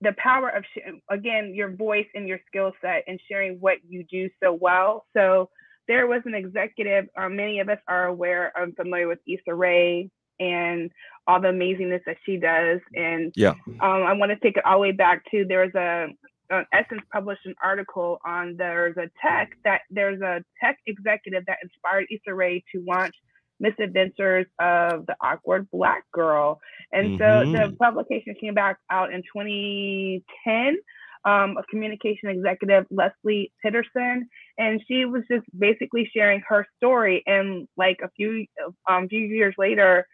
[0.00, 4.04] the power of sh- again your voice and your skill set and sharing what you
[4.10, 5.48] do so well so
[5.88, 10.10] there was an executive uh, many of us are aware i'm familiar with Issa Rae
[10.38, 10.90] and
[11.26, 14.74] all the amazingness that she does and yeah um, i want to take it all
[14.74, 16.08] the way back to there's a
[16.48, 21.58] uh, Essence published an article on there's a tech that there's a tech executive that
[21.62, 23.14] inspired Issa Rae to launch
[23.58, 26.60] Misadventures of the Awkward Black Girl.
[26.92, 27.54] And mm-hmm.
[27.54, 30.76] so the publication came back out in 2010.
[31.24, 37.22] Um, a communication executive, Leslie Peterson, and she was just basically sharing her story.
[37.26, 38.46] And like a few
[38.88, 40.06] um, few years later,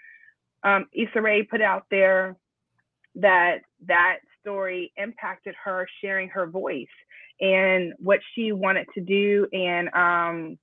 [0.63, 2.37] um, Issa Rae put out there
[3.17, 6.87] that that story impacted her sharing her voice
[7.41, 10.59] and what she wanted to do and um,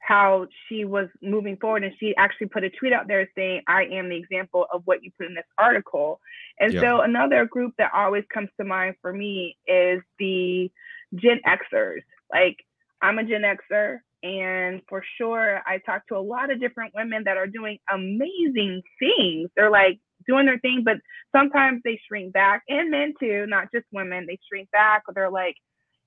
[0.00, 1.84] how she was moving forward.
[1.84, 5.02] And she actually put a tweet out there saying, I am the example of what
[5.02, 6.20] you put in this article.
[6.58, 6.80] And yeah.
[6.80, 10.70] so another group that always comes to mind for me is the
[11.14, 12.02] Gen Xers.
[12.32, 12.56] Like,
[13.02, 13.98] I'm a Gen Xer.
[14.22, 18.80] And for sure, I talk to a lot of different women that are doing amazing
[19.00, 19.50] things.
[19.56, 20.98] They're like doing their thing, but
[21.32, 24.26] sometimes they shrink back, and men too, not just women.
[24.26, 25.56] They shrink back, or they're like,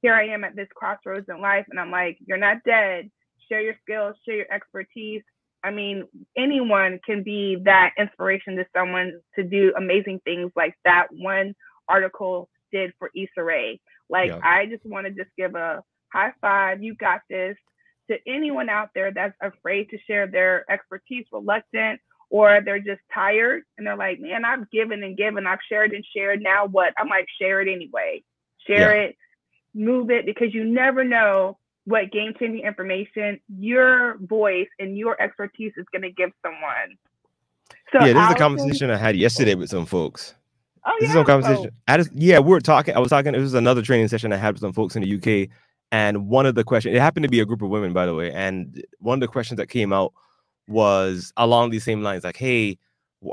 [0.01, 3.11] "Here I am at this crossroads in life," and I'm like, "You're not dead.
[3.49, 5.23] Share your skills, share your expertise."
[5.65, 11.07] I mean, anyone can be that inspiration to someone to do amazing things like that
[11.11, 11.53] one
[11.89, 13.81] article did for Issa Rae.
[14.09, 14.39] Like, yeah.
[14.43, 16.83] I just want to just give a high five.
[16.83, 17.57] You got this
[18.09, 23.63] to anyone out there that's afraid to share their expertise, reluctant, or they're just tired
[23.77, 26.41] and they're like, man, I've given and given, I've shared and shared.
[26.41, 26.93] Now what?
[26.97, 28.23] I'm like, share it anyway.
[28.67, 29.03] Share yeah.
[29.09, 29.17] it,
[29.73, 35.73] move it, because you never know what game changing information your voice and your expertise
[35.77, 36.97] is going to give someone.
[37.91, 40.33] So yeah, this Allison, is a conversation I had yesterday with some folks.
[40.85, 41.15] Oh, this yeah.
[41.15, 41.71] is a conversation.
[41.71, 41.93] Oh.
[41.93, 42.95] I just, yeah, we were talking.
[42.95, 43.33] I was talking.
[43.33, 45.49] It was another training session I had with some folks in the UK.
[45.91, 48.13] And one of the questions, it happened to be a group of women, by the
[48.13, 48.31] way.
[48.31, 50.13] And one of the questions that came out
[50.67, 52.77] was along these same lines like hey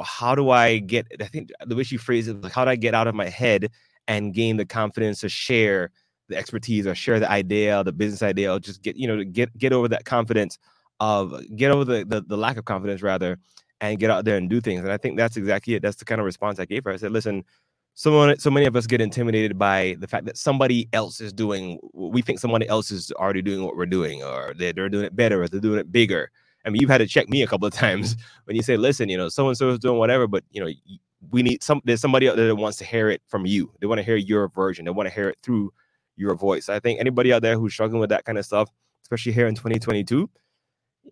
[0.04, 2.76] how do i get i think the way she phrased it like how do i
[2.76, 3.70] get out of my head
[4.08, 5.90] and gain the confidence to share
[6.28, 9.56] the expertise or share the idea the business idea or just get you know get
[9.56, 10.58] get over that confidence
[11.00, 13.38] of get over the, the, the lack of confidence rather
[13.80, 16.04] and get out there and do things and i think that's exactly it that's the
[16.04, 17.42] kind of response i gave her i said listen
[17.94, 21.78] someone so many of us get intimidated by the fact that somebody else is doing
[21.92, 25.14] we think somebody else is already doing what we're doing or they're, they're doing it
[25.14, 26.31] better or they're doing it bigger
[26.64, 29.09] I mean, you've had to check me a couple of times when you say, listen,
[29.09, 30.70] you know, so and so is doing whatever, but you know,
[31.31, 31.81] we need some.
[31.85, 33.72] There's somebody out there that wants to hear it from you.
[33.81, 34.85] They want to hear your version.
[34.85, 35.72] They want to hear it through
[36.16, 36.68] your voice.
[36.68, 38.68] I think anybody out there who's struggling with that kind of stuff,
[39.02, 40.28] especially here in 2022,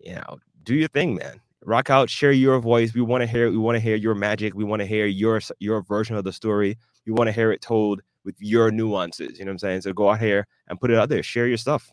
[0.01, 1.39] you know, do your thing, man.
[1.63, 2.93] Rock out, share your voice.
[2.93, 3.51] We want to hear it.
[3.51, 4.55] We want to hear your magic.
[4.55, 6.77] We want to hear your your version of the story.
[7.05, 9.37] We want to hear it told with your nuances.
[9.37, 9.81] You know what I'm saying?
[9.81, 11.21] So go out here and put it out there.
[11.21, 11.91] Share your stuff.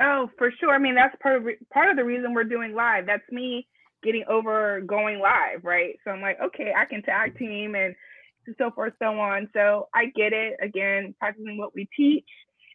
[0.00, 0.74] Oh, for sure.
[0.74, 3.06] I mean, that's part of part of the reason we're doing live.
[3.06, 3.66] That's me
[4.02, 5.96] getting over going live, right?
[6.04, 7.94] So I'm like, okay, I can tag team and
[8.58, 9.48] so forth, so on.
[9.52, 10.56] So I get it.
[10.62, 12.28] Again, practicing what we teach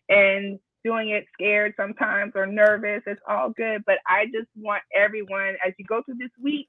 [0.09, 3.01] and doing it scared sometimes or nervous.
[3.05, 3.83] It's all good.
[3.85, 6.67] But I just want everyone, as you go through this week,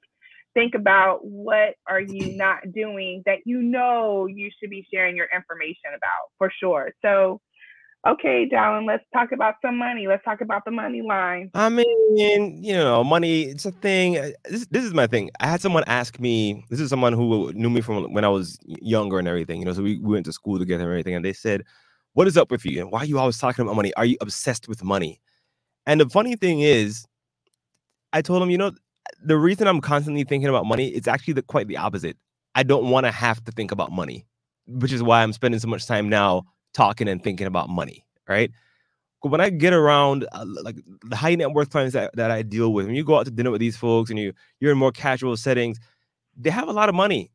[0.53, 5.27] think about what are you not doing that you know you should be sharing your
[5.35, 6.91] information about for sure.
[7.01, 7.41] So
[8.05, 10.07] okay, Dallin, let's talk about some money.
[10.07, 11.49] Let's talk about the money line.
[11.53, 14.17] I mean, you know, money, it's a thing.
[14.17, 15.31] Uh, this, this is my thing.
[15.39, 18.59] I had someone ask me, this is someone who knew me from when I was
[18.65, 21.15] younger and everything, you know, so we, we went to school together and everything.
[21.15, 21.63] And they said,
[22.13, 22.81] What is up with you?
[22.81, 23.93] And why are you always talking about money?
[23.95, 25.19] Are you obsessed with money?
[25.85, 27.05] And the funny thing is,
[28.13, 28.71] I told him, you know,
[29.23, 32.15] the reason I'm constantly thinking about money, it's actually the, quite the opposite.
[32.55, 34.25] I don't want to have to think about money,
[34.67, 38.51] which is why I'm spending so much time now talking and thinking about money, right?
[39.23, 42.43] But when I get around uh, like the high net worth clients that, that I
[42.43, 44.77] deal with, when you go out to dinner with these folks and you you're in
[44.77, 45.79] more casual settings,
[46.37, 47.31] they have a lot of money.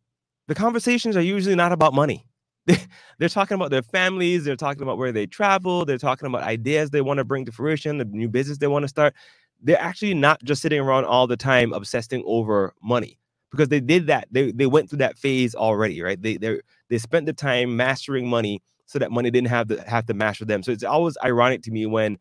[0.47, 2.28] The conversations are usually not about money.
[3.19, 6.91] they're talking about their families, they're talking about where they travel, they're talking about ideas
[6.91, 9.15] they want to bring to fruition, the new business they want to start.
[9.63, 13.19] they're actually not just sitting around all the time obsessing over money
[13.51, 14.29] because they did that.
[14.31, 16.21] They they went through that phase already, right?
[16.21, 20.07] They they they spent the time mastering money so that money didn't have to have
[20.07, 20.63] to master them.
[20.63, 22.19] So it's always ironic to me when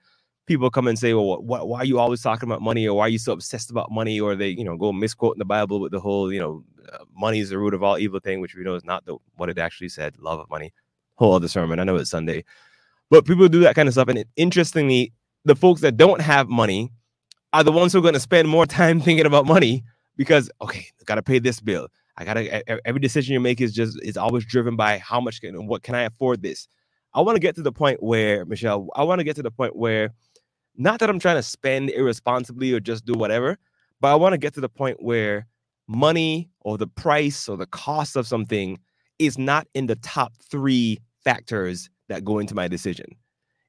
[0.47, 3.05] people come and say, "Well, what, why are you always talking about money, or why
[3.05, 5.91] are you so obsessed about money?" Or they, you know, go misquoting the Bible with
[5.91, 8.63] the whole, you know, uh, money is the root of all evil thing, which we
[8.63, 10.17] know is not the, what it actually said.
[10.19, 10.73] Love of money.
[11.15, 11.80] Whole other sermon.
[11.80, 12.43] I know it's Sunday,
[13.10, 14.08] but people do that kind of stuff.
[14.08, 15.13] And it, interestingly,
[15.45, 16.91] the folks that don't have money
[17.54, 19.84] are the ones who are going to spend more time thinking about money
[20.15, 21.88] because okay, I got to pay this bill.
[22.17, 25.67] I gotta every decision you make is just is always driven by how much can
[25.67, 26.67] what can I afford this.
[27.13, 29.52] I want to get to the point where Michelle, I want to get to the
[29.52, 30.13] point where
[30.76, 33.58] not that I'm trying to spend irresponsibly or just do whatever,
[34.00, 35.47] but I want to get to the point where
[35.88, 38.80] money or the price or the cost of something
[39.19, 43.06] is not in the top three factors that go into my decision.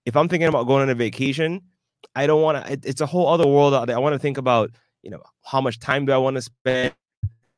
[0.04, 1.60] If I'm thinking about going on a vacation,
[2.14, 3.96] I don't want to, it, it's a whole other world out there.
[3.96, 4.70] I want to think about,
[5.02, 6.94] you know, how much time do I want to spend?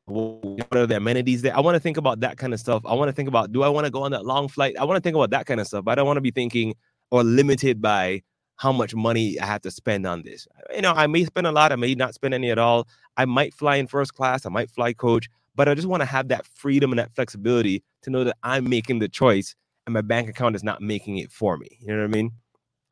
[0.05, 1.55] What are the amenities there?
[1.55, 2.83] I want to think about that kind of stuff.
[2.85, 4.75] I want to think about, do I want to go on that long flight?
[4.77, 5.87] I want to think about that kind of stuff.
[5.87, 6.75] I don't want to be thinking
[7.11, 8.23] or limited by
[8.61, 10.47] how much money I have to spend on this.
[10.75, 12.87] You know, I may spend a lot, I may not spend any at all.
[13.17, 16.05] I might fly in first class, I might fly coach, but I just want to
[16.05, 19.55] have that freedom and that flexibility to know that I'm making the choice
[19.87, 21.79] and my bank account is not making it for me.
[21.79, 22.33] You know what I mean?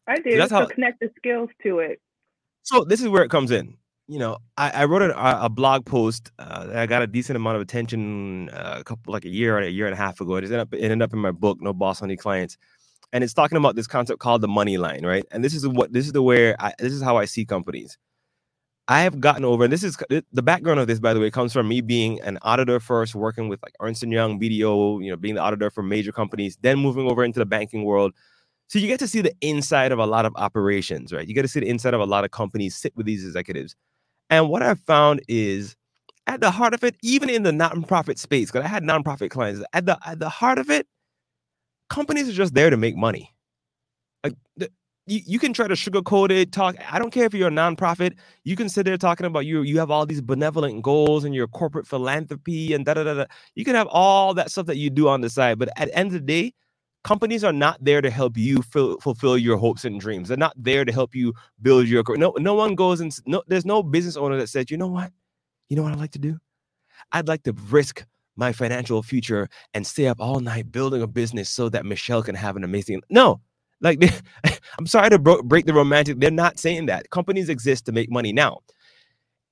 [0.08, 0.32] I do.
[0.32, 2.02] So that's how, connect the skills to it.
[2.64, 3.78] So this is where it comes in.
[4.08, 7.36] You know, I, I wrote a, a, blog post uh, that I got a decent
[7.36, 10.20] amount of attention uh, a couple like a year or a year and a half
[10.20, 10.38] ago.
[10.38, 12.58] It ended up, it ended up in my book, No Boss Honey Clients
[13.12, 15.26] and it's talking about this concept called the money line, right?
[15.32, 17.98] And this is what this is the where I, this is how I see companies.
[18.88, 21.54] I have gotten over, and this is the background of this, by the way, comes
[21.54, 25.16] from me being an auditor first, working with like Ernst and Young, BDO, you know,
[25.16, 28.14] being the auditor for major companies, then moving over into the banking world.
[28.68, 31.28] So you get to see the inside of a lot of operations, right?
[31.28, 33.76] You get to see the inside of a lot of companies, sit with these executives.
[34.32, 35.76] And what I've found is
[36.26, 39.64] at the heart of it, even in the nonprofit space, because I had nonprofit clients,
[39.74, 40.88] at the at the heart of it,
[41.90, 43.36] companies are just there to make money.
[44.24, 44.70] Like the,
[45.10, 46.76] you, you can try to sugarcoat it, talk.
[46.92, 48.14] I don't care if you're a nonprofit.
[48.44, 49.64] You can sit there talking about you.
[49.64, 53.26] You have all these benevolent goals and your corporate philanthropy and da da da da.
[53.56, 55.98] You can have all that stuff that you do on the side, but at the
[55.98, 56.54] end of the day,
[57.04, 60.28] companies are not there to help you fill, fulfill your hopes and dreams.
[60.28, 62.34] They're not there to help you build your no.
[62.38, 63.42] No one goes and no.
[63.48, 65.12] There's no business owner that says, you know what,
[65.70, 66.38] you know what I'd like to do.
[67.12, 68.06] I'd like to risk
[68.40, 72.36] my financial future and stay up all night building a business so that Michelle can
[72.36, 73.02] have an amazing.
[73.10, 73.42] No,
[73.82, 74.02] like
[74.80, 76.20] I'm sorry to bro- break the romantic.
[76.20, 77.10] They're not saying that.
[77.12, 78.34] Companies exist to make money.
[78.34, 78.60] Now,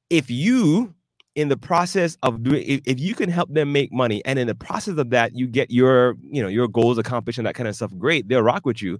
[0.10, 0.95] if you
[1.36, 4.47] in the process of doing if, if you can help them make money and in
[4.47, 7.69] the process of that you get your you know your goals accomplished and that kind
[7.69, 9.00] of stuff great they'll rock with you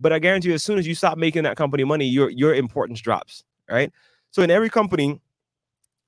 [0.00, 2.54] but i guarantee you as soon as you stop making that company money your your
[2.54, 3.92] importance drops right
[4.30, 5.20] so in every company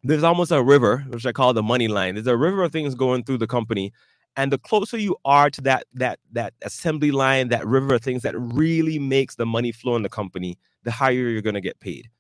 [0.07, 2.15] there's almost a river, which I call the money line.
[2.15, 3.93] There's a river of things going through the company.
[4.37, 8.23] And the closer you are to that that that assembly line, that river of things
[8.23, 12.11] that really makes the money flow in the company, the higher you're gonna get paid.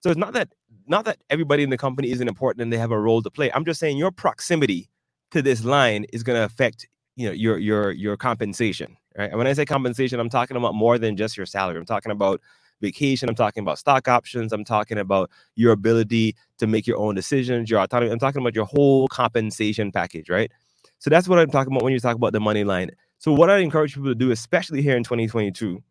[0.00, 0.52] So it's not that
[0.86, 3.50] not that everybody in the company isn't important and they have a role to play.
[3.52, 4.88] I'm just saying your proximity
[5.32, 6.86] to this line is gonna affect
[7.16, 8.96] you know your your your compensation.
[9.18, 9.30] Right.
[9.30, 11.76] And when I say compensation, I'm talking about more than just your salary.
[11.76, 12.40] I'm talking about
[12.80, 13.28] vacation.
[13.28, 14.52] I'm talking about stock options.
[14.52, 18.12] I'm talking about your ability to make your own decisions, your autonomy.
[18.12, 20.50] I'm talking about your whole compensation package, right?
[20.98, 22.90] So that's what I'm talking about when you talk about the money line.
[23.18, 25.82] So what I encourage people to do, especially here in 2022,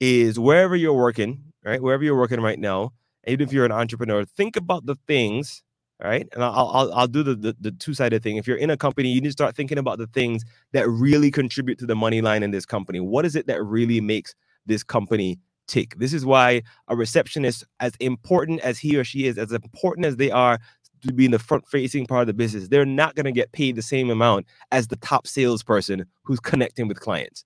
[0.00, 1.82] is wherever you're working, right?
[1.82, 2.92] Wherever you're working right now,
[3.26, 5.62] even if you're an entrepreneur, think about the things,
[6.02, 6.26] right?
[6.32, 8.36] And I'll I'll, I'll do the, the, the two sided thing.
[8.36, 11.30] If you're in a company, you need to start thinking about the things that really
[11.30, 13.00] contribute to the money line in this company.
[13.00, 14.34] What is it that really makes
[14.66, 15.38] this company
[15.68, 15.94] tick.
[15.98, 20.16] This is why a receptionist, as important as he or she is, as important as
[20.16, 20.58] they are
[21.02, 23.52] to be in the front facing part of the business, they're not going to get
[23.52, 27.44] paid the same amount as the top salesperson who's connecting with clients.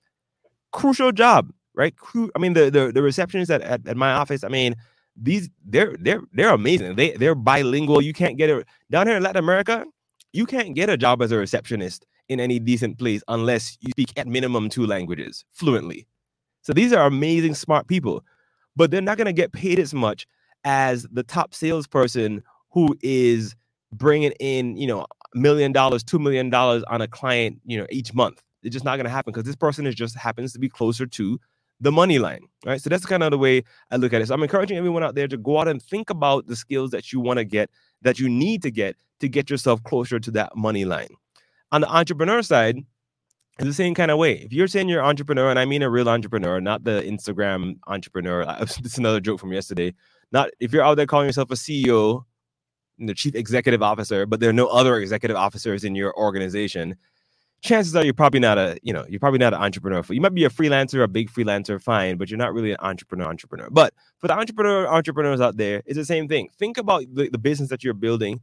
[0.72, 1.94] Crucial job, right?
[2.34, 4.74] I mean, the the, the receptionists at, at, at my office, I mean,
[5.16, 6.96] these they're they're they're amazing.
[6.96, 8.00] They they're bilingual.
[8.00, 9.84] You can't get it down here in Latin America.
[10.32, 14.12] You can't get a job as a receptionist in any decent place unless you speak
[14.16, 16.06] at minimum two languages fluently.
[16.62, 18.24] So these are amazing, smart people,
[18.76, 20.26] but they're not going to get paid as much
[20.64, 23.54] as the top salesperson who is
[23.92, 28.14] bringing in, you know, million dollars, two million dollars on a client, you know, each
[28.14, 28.42] month.
[28.62, 31.06] It's just not going to happen because this person is just happens to be closer
[31.06, 31.38] to
[31.80, 32.80] the money line, right?
[32.80, 34.28] So that's kind of the way I look at it.
[34.28, 37.12] So I'm encouraging everyone out there to go out and think about the skills that
[37.12, 37.70] you want to get,
[38.02, 41.08] that you need to get to get yourself closer to that money line.
[41.72, 42.78] On the entrepreneur side,
[43.62, 44.34] in the same kind of way.
[44.34, 47.76] If you're saying you're an entrepreneur, and I mean a real entrepreneur, not the Instagram
[47.86, 49.94] entrepreneur, it's another joke from yesterday.
[50.32, 52.24] Not if you're out there calling yourself a CEO,
[52.98, 56.96] the chief executive officer, but there are no other executive officers in your organization.
[57.62, 60.02] Chances are you're probably not a, you know, you're probably not an entrepreneur.
[60.10, 63.26] You might be a freelancer, a big freelancer, fine, but you're not really an entrepreneur,
[63.26, 63.68] entrepreneur.
[63.70, 66.48] But for the entrepreneur entrepreneurs out there, it's the same thing.
[66.58, 68.40] Think about the, the business that you're building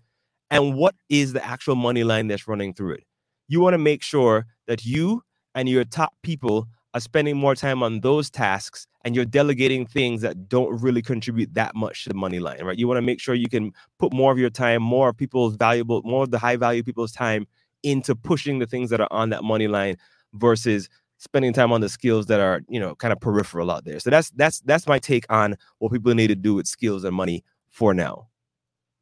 [0.50, 3.04] and what is the actual money line that's running through it.
[3.50, 5.24] You want to make sure that you
[5.56, 10.22] and your top people are spending more time on those tasks and you're delegating things
[10.22, 12.78] that don't really contribute that much to the money line, right?
[12.78, 15.56] You want to make sure you can put more of your time, more of people's
[15.56, 17.48] valuable, more of the high value people's time
[17.84, 19.98] into pushing the things that are on that money line
[20.34, 20.88] versus
[21.18, 24.00] spending time on the skills that are, you know, kind of peripheral out there.
[24.00, 27.16] So that's that's that's my take on what people need to do with skills and
[27.16, 28.28] money for now.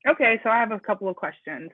[0.07, 1.71] Okay, so I have a couple of questions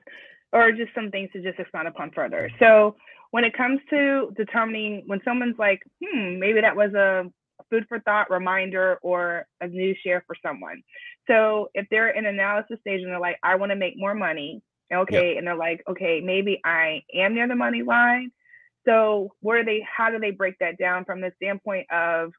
[0.52, 2.50] or just some things to just expand upon further.
[2.58, 2.96] So
[3.30, 7.24] when it comes to determining when someone's like, hmm, maybe that was a
[7.70, 10.82] food for thought reminder or a news share for someone.
[11.26, 14.62] So if they're in analysis stage and they're like, I want to make more money,
[14.92, 15.38] okay, yep.
[15.38, 18.30] and they're like, okay, maybe I am near the money line.
[18.86, 22.32] So where do they how do they break that down from the standpoint of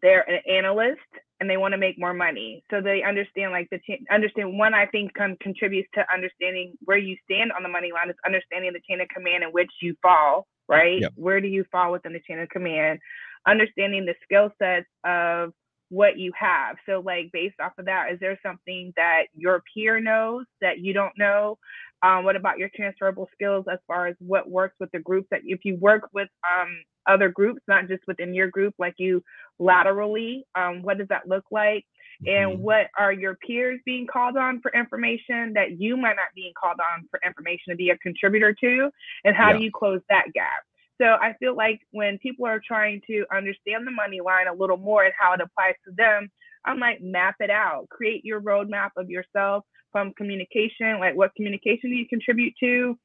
[0.00, 1.00] they're an analyst
[1.40, 2.62] and they want to make more money.
[2.70, 6.98] So they understand like the ch- understand one I think con- contributes to understanding where
[6.98, 9.96] you stand on the money line is understanding the chain of command in which you
[10.02, 11.00] fall, right?
[11.00, 11.12] Yep.
[11.16, 13.00] Where do you fall within the chain of command?
[13.46, 15.52] Understanding the skill sets of
[15.88, 16.76] what you have.
[16.86, 20.92] So like based off of that, is there something that your peer knows that you
[20.92, 21.58] don't know?
[22.02, 25.42] Um, what about your transferable skills as far as what works with the group that
[25.44, 29.22] if you work with um, other groups, not just within your group, like you
[29.58, 31.84] laterally, um, what does that look like?
[32.26, 32.62] And mm-hmm.
[32.62, 36.78] what are your peers being called on for information that you might not being called
[36.80, 38.90] on for information to be a contributor to?
[39.24, 39.58] And how yeah.
[39.58, 40.64] do you close that gap?
[41.00, 44.76] So I feel like when people are trying to understand the money line a little
[44.76, 46.30] more and how it applies to them,
[46.66, 51.90] I'm like, map it out, create your roadmap of yourself from communication, like what communication
[51.90, 52.98] do you contribute to?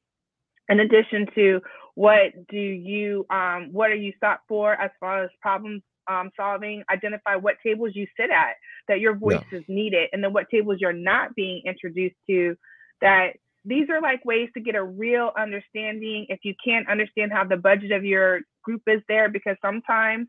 [0.68, 1.60] In addition to
[1.94, 6.82] what do you, um, what are you sought for as far as problems um, solving?
[6.90, 8.54] Identify what tables you sit at
[8.88, 9.58] that your voice yeah.
[9.58, 12.56] is needed, and then what tables you're not being introduced to
[13.00, 13.32] that
[13.64, 17.56] these are like ways to get a real understanding if you can't understand how the
[17.56, 20.28] budget of your group is there because sometimes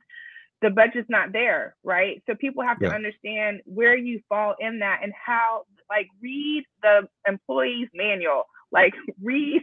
[0.62, 2.22] the budget's not there, right?
[2.28, 2.94] So people have to yeah.
[2.94, 8.44] understand where you fall in that and how like read the employee's manual.
[8.72, 9.62] Like read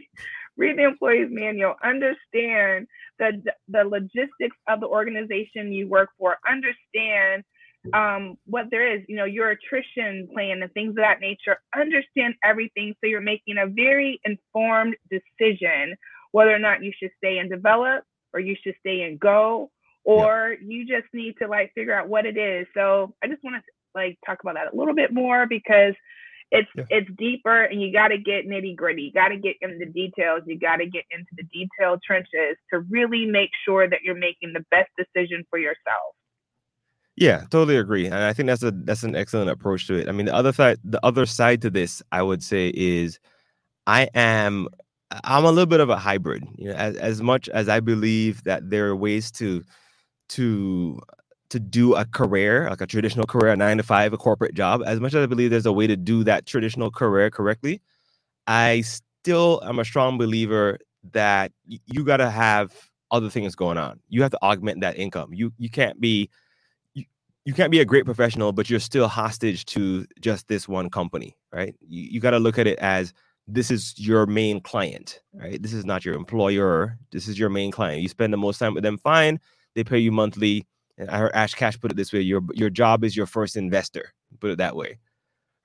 [0.57, 2.87] read the employee's manual, understand
[3.19, 7.43] the the logistics of the organization you work for, understand
[7.93, 11.57] um, what there is, you know, your attrition plan and things of that nature.
[11.77, 15.95] Understand everything so you're making a very informed decision
[16.31, 19.71] whether or not you should stay and develop or you should stay and go
[20.05, 20.67] or yeah.
[20.67, 22.67] you just need to like figure out what it is.
[22.73, 23.61] So I just want to
[23.93, 25.93] like talk about that a little bit more because
[26.51, 26.83] it's yeah.
[26.89, 29.01] it's deeper and you got to get nitty gritty.
[29.03, 30.43] You got to get into the details.
[30.45, 34.53] You got to get into the detailed trenches to really make sure that you're making
[34.53, 36.15] the best decision for yourself.
[37.17, 38.05] Yeah, totally agree.
[38.05, 40.07] And I think that's a that's an excellent approach to it.
[40.07, 43.19] I mean, the other side the other side to this, I would say, is
[43.87, 44.67] I am
[45.23, 46.45] I'm a little bit of a hybrid.
[46.57, 49.63] You know, as, as much as I believe that there are ways to
[50.29, 50.99] to
[51.49, 54.81] to do a career, like a traditional career, a nine to five, a corporate job,
[54.85, 57.81] as much as I believe there's a way to do that traditional career correctly,
[58.47, 60.79] I still am a strong believer
[61.11, 62.73] that you got to have
[63.11, 63.99] other things going on.
[64.09, 65.33] You have to augment that income.
[65.33, 66.29] You you can't be
[66.93, 67.05] you,
[67.45, 71.37] you can't be a great professional, but you're still hostage to just this one company,
[71.51, 71.75] right?
[71.87, 73.13] You, you got to look at it as
[73.47, 75.61] this is your main client, right?
[75.61, 76.97] This is not your employer.
[77.11, 78.01] This is your main client.
[78.01, 79.39] You spend the most time with them, fine.
[79.75, 80.67] They pay you monthly
[80.97, 83.57] And I heard Ash Cash put it this way: your your job is your first
[83.57, 84.13] investor.
[84.39, 84.99] Put it that way.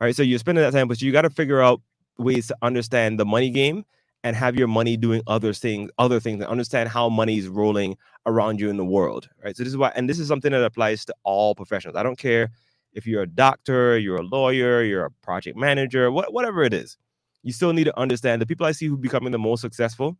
[0.01, 0.17] All right.
[0.17, 1.83] So you're spending that time, but you got to figure out
[2.19, 3.85] ways to understand the money game
[4.25, 7.97] and have your money doing other things, other things, and understand how money is rolling
[8.27, 9.29] around you in the world.
[9.45, 9.57] Right.
[9.57, 11.97] So this is why, and this is something that applies to all professionals.
[11.97, 12.51] I don't care
[12.93, 16.99] if you're a doctor, you're a lawyer, you're a project manager, what, whatever it is.
[17.45, 20.17] You still need to understand the people I see who becoming the most successful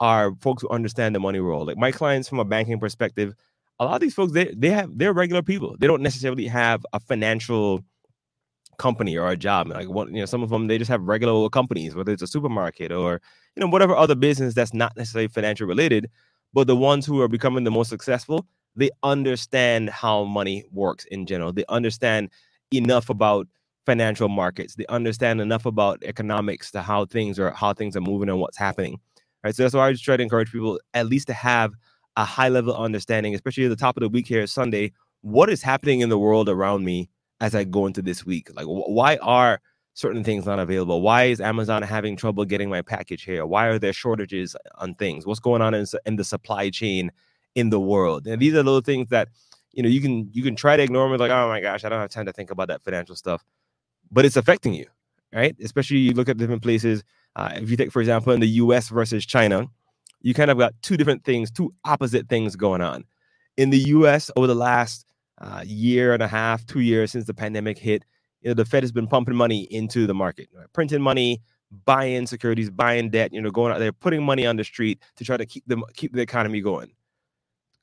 [0.00, 1.64] are folks who understand the money role.
[1.66, 3.34] Like my clients from a banking perspective
[3.80, 5.76] a lot of these folks they they have they're regular people.
[5.78, 7.84] They don't necessarily have a financial
[8.78, 9.68] company or a job.
[9.68, 12.26] Like one, you know, some of them they just have regular companies, whether it's a
[12.26, 13.20] supermarket or
[13.56, 16.10] you know whatever other business that's not necessarily financial related.
[16.52, 21.26] But the ones who are becoming the most successful, they understand how money works in
[21.26, 21.52] general.
[21.52, 22.30] They understand
[22.70, 23.48] enough about
[23.86, 24.76] financial markets.
[24.76, 28.58] They understand enough about economics to how things are how things are moving and what's
[28.58, 29.00] happening.
[29.44, 29.54] Right.
[29.54, 31.74] So that's why I just try to encourage people at least to have
[32.16, 35.62] a high level understanding, especially at the top of the week here, Sunday, what is
[35.62, 38.50] happening in the world around me as I go into this week.
[38.54, 39.60] Like, wh- why are
[39.92, 41.02] certain things not available?
[41.02, 43.44] Why is Amazon having trouble getting my package here?
[43.44, 45.26] Why are there shortages on things?
[45.26, 47.10] What's going on in, in the supply chain
[47.54, 48.26] in the world?
[48.26, 49.28] And these are little things that
[49.74, 51.88] you know you can you can try to ignore them like oh my gosh i
[51.88, 53.44] don't have time to think about that financial stuff
[54.10, 54.86] but it's affecting you
[55.34, 57.02] right especially you look at different places
[57.36, 59.66] uh, if you take for example in the us versus china
[60.20, 63.04] you kind of got two different things two opposite things going on
[63.56, 65.06] in the us over the last
[65.38, 68.04] uh, year and a half two years since the pandemic hit
[68.40, 70.66] you know the fed has been pumping money into the market right?
[70.72, 71.42] printing money
[71.84, 75.24] buying securities buying debt you know going out there putting money on the street to
[75.24, 76.90] try to keep them keep the economy going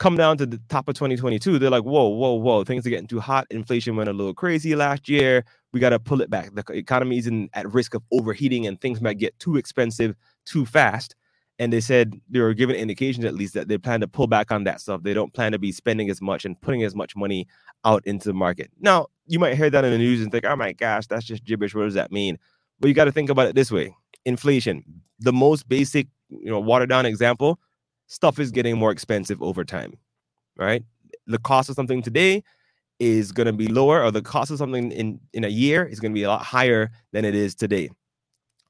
[0.02, 3.06] come down to the top of 2022, they're like, whoa, whoa, whoa, things are getting
[3.06, 3.46] too hot.
[3.52, 5.46] Inflation went a little crazy last year.
[5.74, 6.56] We got to pull it back.
[6.56, 10.66] The economy is in, at risk of overheating and things might get too expensive too
[10.66, 11.16] fast.
[11.60, 14.52] And they said they were given indications at least that they plan to pull back
[14.52, 15.04] on that stuff.
[15.04, 17.48] They don't plan to be spending as much and putting as much money
[17.86, 18.72] out into the market.
[18.80, 21.46] Now, you might hear that in the news and think, oh my gosh, that's just
[21.46, 21.76] gibberish.
[21.76, 22.40] What does that mean?
[22.80, 23.96] But you got to think about it this way
[24.26, 24.84] inflation,
[25.20, 27.60] the most basic, you know, watered down example
[28.12, 29.94] stuff is getting more expensive over time,
[30.58, 30.84] right?
[31.28, 32.44] The cost of something today
[33.00, 36.00] is going to be lower, or the cost of something in in a year is
[36.00, 37.90] going to be a lot higher than it is today,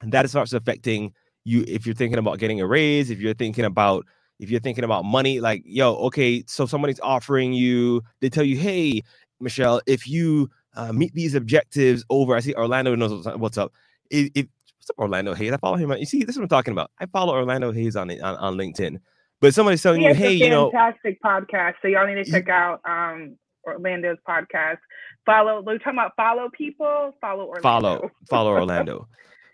[0.01, 1.13] and that starts affecting
[1.43, 4.05] you if you're thinking about getting a raise, if you're thinking about
[4.39, 8.57] if you're thinking about money, like yo, okay, so somebody's offering you, they tell you,
[8.57, 9.01] hey,
[9.39, 13.73] Michelle, if you uh, meet these objectives over, I see Orlando knows what's up.
[14.11, 14.45] If, if
[14.77, 15.51] what's up, Orlando Hayes?
[15.51, 15.91] I follow him.
[15.93, 16.91] You see, this is what I'm talking about.
[16.99, 18.99] I follow Orlando Hayes on on, on LinkedIn.
[19.41, 21.73] But somebody's telling you, hey, you know, fantastic podcast.
[21.81, 23.35] So y'all need to check out um
[23.65, 24.77] Orlando's podcast.
[25.25, 25.61] Follow.
[25.61, 27.15] We're talking about follow people.
[27.19, 27.61] Follow Orlando.
[27.61, 28.11] Follow.
[28.29, 29.07] Follow Orlando.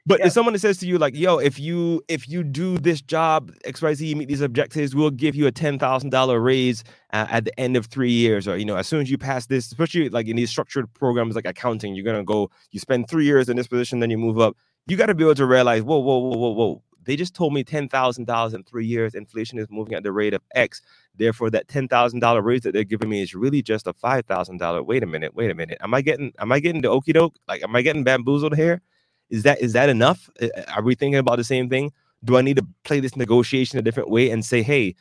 [0.05, 0.27] But yep.
[0.27, 3.81] if someone says to you like, "Yo, if you if you do this job X
[3.81, 7.43] Y Z, meet these objectives, we'll give you a ten thousand dollar raise uh, at
[7.43, 10.07] the end of three years," or you know, as soon as you pass this, especially
[10.07, 13.57] like in these structured programs like accounting, you're gonna go, you spend three years in
[13.57, 14.55] this position, then you move up.
[14.87, 16.81] You got to be able to realize, whoa, whoa, whoa, whoa, whoa.
[17.07, 19.15] They just told me $10,000 in three years.
[19.15, 20.81] Inflation is moving at the rate of X.
[21.15, 24.85] Therefore, that $10,000 raise that they're giving me is really just a $5,000.
[24.85, 25.33] Wait a minute.
[25.33, 25.77] Wait a minute.
[25.81, 27.37] Am I getting, am I getting the okey doke?
[27.47, 28.81] Like, am I getting bamboozled here?
[29.29, 30.29] Is that, is that enough?
[30.75, 31.93] Are we thinking about the same thing?
[32.25, 34.93] Do I need to play this negotiation a different way and say, hey,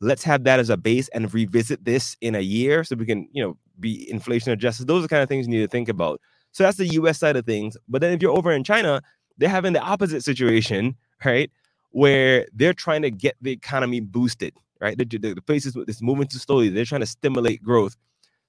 [0.00, 3.26] let's have that as a base and revisit this in a year so we can,
[3.32, 4.86] you know, be inflation adjusted?
[4.86, 6.20] Those are kind of things you need to think about.
[6.52, 7.76] So that's the US side of things.
[7.88, 9.02] But then if you're over in China,
[9.38, 11.50] they're having the opposite situation right?
[11.90, 14.96] Where they're trying to get the economy boosted, right?
[14.96, 17.96] The, the, the places that's moving too slowly, they're trying to stimulate growth.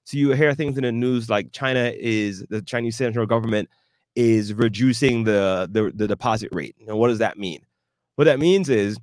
[0.04, 3.68] So you hear things in the news like China is the Chinese central government
[4.14, 6.76] is reducing the, the, the deposit rate.
[6.86, 7.60] And what does that mean?
[8.16, 8.98] What that means is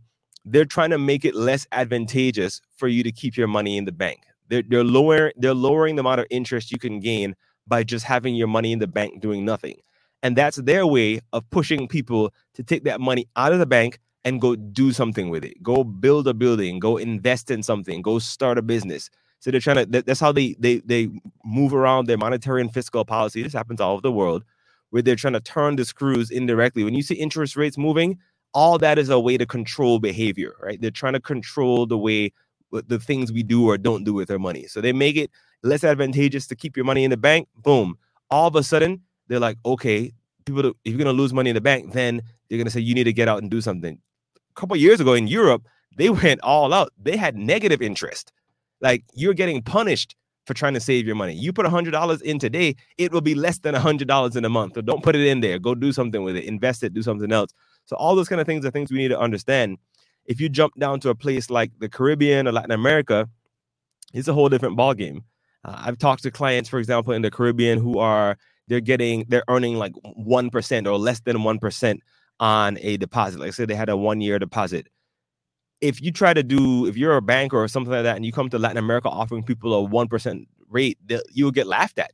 [0.46, 3.92] they're trying to make it less advantageous for you to keep your money in the
[3.92, 4.24] bank.
[4.50, 7.36] They're, they're lowering they're lowering the amount of interest you can gain
[7.68, 9.78] by just having your money in the bank doing nothing.
[10.24, 14.00] And that's their way of pushing people to take that money out of the bank
[14.24, 15.62] and go do something with it.
[15.62, 19.10] Go build a building, go invest in something, go start a business.
[19.40, 21.10] So they're trying to that's how they they they
[21.44, 23.44] move around their monetary and fiscal policy.
[23.44, 24.44] This happens all over the world
[24.92, 26.86] where they're trying to turn the screws indirectly.
[26.86, 28.18] When you see interest rates moving,
[28.54, 30.80] all that is a way to control behavior, right?
[30.80, 32.32] They're trying to control the way
[32.72, 34.68] the things we do or don't do with our money.
[34.68, 35.30] So they make it
[35.64, 37.48] less advantageous to keep your money in the bank.
[37.58, 37.98] Boom.
[38.30, 40.14] All of a sudden, they're like, okay,
[40.46, 43.06] people, if you're gonna lose money in the bank, then they're gonna say you need
[43.06, 44.00] to get out and do something.
[44.36, 45.64] A couple years ago in Europe,
[45.98, 46.92] they went all out.
[47.02, 48.32] They had negative interest.
[48.82, 50.16] Like you're getting punished
[50.46, 51.34] for trying to save your money.
[51.34, 54.36] You put a hundred dollars in today, it will be less than a hundred dollars
[54.36, 54.74] in a month.
[54.76, 55.58] So don't put it in there.
[55.58, 56.44] Go do something with it.
[56.44, 56.94] Invest it.
[56.94, 57.54] Do something else.
[57.86, 59.78] So all those kind of things are things we need to understand.
[60.26, 63.30] If you jump down to a place like the Caribbean or Latin America,
[64.14, 65.20] it's a whole different ballgame.
[65.66, 68.38] Uh, I've talked to clients, for example, in the Caribbean who are
[68.68, 72.00] they're getting they're earning like 1% or less than 1%
[72.40, 73.40] on a deposit.
[73.40, 74.88] Like say they had a one year deposit.
[75.82, 78.32] If you try to do, if you're a bank or something like that, and you
[78.32, 80.98] come to Latin America offering people a 1% rate,
[81.34, 82.12] you'll get laughed at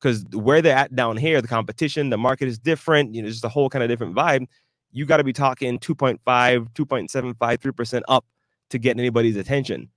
[0.00, 3.14] because where they're at down here, the competition, the market is different.
[3.14, 4.46] You know, just a whole kind of different vibe.
[4.92, 8.26] You got to be talking 2.5, 2.75, 3% up
[8.70, 9.88] to get anybody's attention.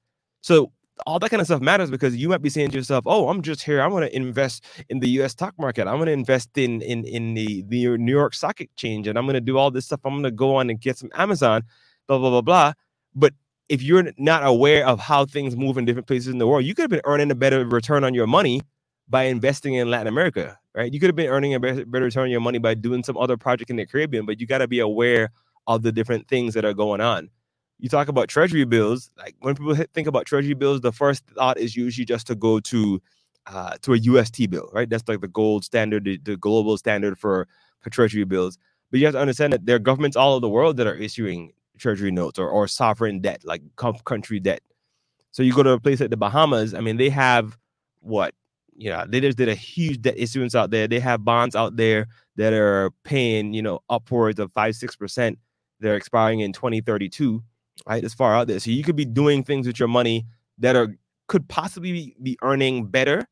[0.41, 0.71] So
[1.05, 3.41] all that kind of stuff matters because you might be saying to yourself, "Oh, I'm
[3.41, 3.81] just here.
[3.81, 5.31] I want to invest in the U.S.
[5.31, 5.87] stock market.
[5.87, 9.25] I'm going to invest in in in the the New York Stock Exchange, and I'm
[9.25, 10.01] going to do all this stuff.
[10.05, 11.63] I'm going to go on and get some Amazon,
[12.07, 12.73] blah blah blah blah."
[13.15, 13.33] But
[13.69, 16.75] if you're not aware of how things move in different places in the world, you
[16.75, 18.61] could have been earning a better return on your money
[19.09, 20.93] by investing in Latin America, right?
[20.93, 23.17] You could have been earning a better, better return on your money by doing some
[23.17, 25.29] other project in the Caribbean, but you got to be aware
[25.67, 27.29] of the different things that are going on
[27.80, 31.57] you talk about treasury bills like when people think about treasury bills the first thought
[31.57, 33.01] is usually just to go to
[33.45, 34.89] uh, to a UST bill, right?
[34.89, 37.47] That's like the gold standard, the, the global standard for,
[37.80, 38.57] for treasury bills.
[38.91, 40.95] But you have to understand that there are governments all over the world that are
[40.95, 44.61] issuing treasury notes or, or sovereign debt, like country debt.
[45.32, 47.57] So you go to a place like the Bahamas, I mean, they have
[48.01, 48.36] what?
[48.76, 50.88] You know, they just did a huge debt issuance out there.
[50.88, 52.07] They have bonds out there
[52.38, 55.38] that are paying, you know, upwards of five, six percent.
[55.80, 57.43] They're expiring in 2032,
[57.88, 58.03] right?
[58.03, 58.59] It's far out there.
[58.59, 60.26] So you could be doing things with your money
[60.59, 60.95] that are
[61.28, 63.26] could possibly be earning better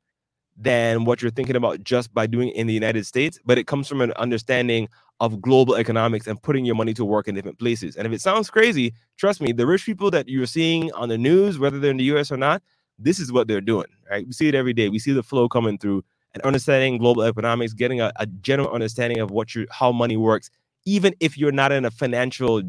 [0.58, 3.88] than what you're thinking about just by doing in the United States, but it comes
[3.88, 4.88] from an understanding
[5.20, 7.96] of global economics and putting your money to work in different places.
[7.96, 11.18] And if it sounds crazy, trust me, the rich people that you're seeing on the
[11.18, 12.62] news, whether they're in the US or not,
[12.98, 14.26] this is what they're doing, right?
[14.26, 14.90] We see it every day.
[14.90, 19.20] We see the flow coming through and understanding global economics, getting a, a general understanding
[19.20, 20.50] of what you how money works,
[20.86, 22.62] even if you're not in a financial,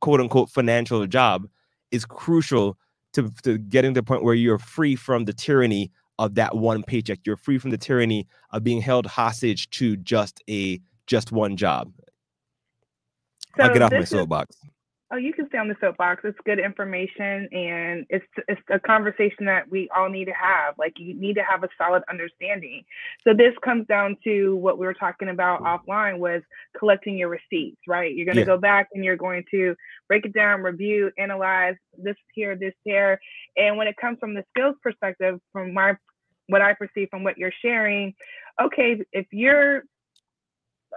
[0.00, 1.48] quote unquote, financial job,
[1.90, 2.78] is crucial
[3.12, 6.82] to, to getting to the point where you're free from the tyranny of that one
[6.82, 7.20] paycheck.
[7.24, 11.92] You're free from the tyranny of being held hostage to just a just one job.
[13.56, 14.56] So I'll get off my soapbox.
[14.56, 14.70] Is,
[15.14, 16.22] oh, you can stay on the soapbox.
[16.24, 20.74] It's good information, and it's it's a conversation that we all need to have.
[20.78, 22.84] Like you need to have a solid understanding.
[23.22, 26.42] So this comes down to what we were talking about offline was
[26.76, 27.78] collecting your receipts.
[27.86, 28.14] Right?
[28.14, 28.46] You're going to yeah.
[28.46, 29.74] go back and you're going to
[30.08, 33.20] break it down, review, analyze this here, this here,
[33.56, 35.96] and when it comes from the skills perspective, from my
[36.48, 38.14] what I perceive from what you're sharing,
[38.60, 39.84] okay, if you're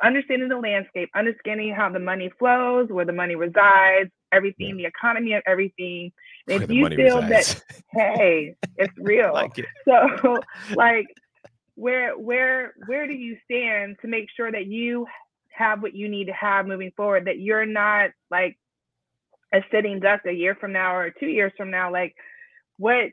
[0.03, 4.83] understanding the landscape, understanding how the money flows, where the money resides, everything, yeah.
[4.83, 6.11] the economy of everything.
[6.47, 7.55] if you feel resides.
[7.55, 7.81] that,
[8.17, 9.33] hey, it's real.
[9.33, 9.65] like it.
[9.85, 10.39] So,
[10.75, 11.07] like,
[11.75, 15.05] where where where do you stand to make sure that you
[15.49, 17.25] have what you need to have moving forward?
[17.25, 18.57] That you're not like
[19.53, 21.91] a sitting duck a year from now or two years from now.
[21.91, 22.15] Like,
[22.77, 23.11] what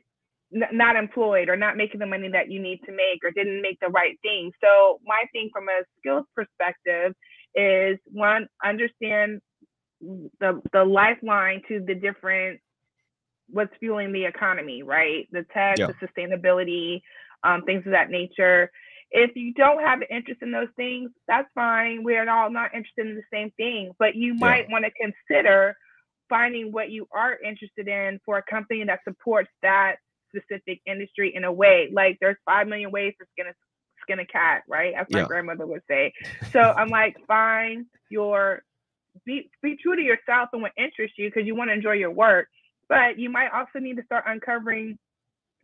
[0.71, 3.79] not employed or not making the money that you need to make or didn't make
[3.81, 4.51] the right thing.
[4.63, 7.13] So my thing from a skills perspective
[7.55, 9.41] is one, understand
[10.01, 12.59] the the lifeline to the different
[13.49, 15.27] what's fueling the economy, right?
[15.31, 15.87] The tech, yeah.
[15.87, 17.01] the sustainability,
[17.43, 18.71] um, things of that nature.
[19.11, 22.03] If you don't have an interest in those things, that's fine.
[22.03, 24.73] We're all not interested in the same thing, but you might yeah.
[24.73, 25.75] want to consider
[26.27, 29.97] finding what you are interested in for a company that supports that
[30.35, 31.89] specific industry in a way.
[31.91, 33.53] Like there's five million ways to skin a
[34.01, 34.93] skin a cat, right?
[34.93, 35.25] As my yeah.
[35.25, 36.13] grandmother would say.
[36.51, 38.63] So I'm like, find your
[39.25, 42.11] be be true to yourself and what interests you because you want to enjoy your
[42.11, 42.47] work.
[42.87, 44.97] But you might also need to start uncovering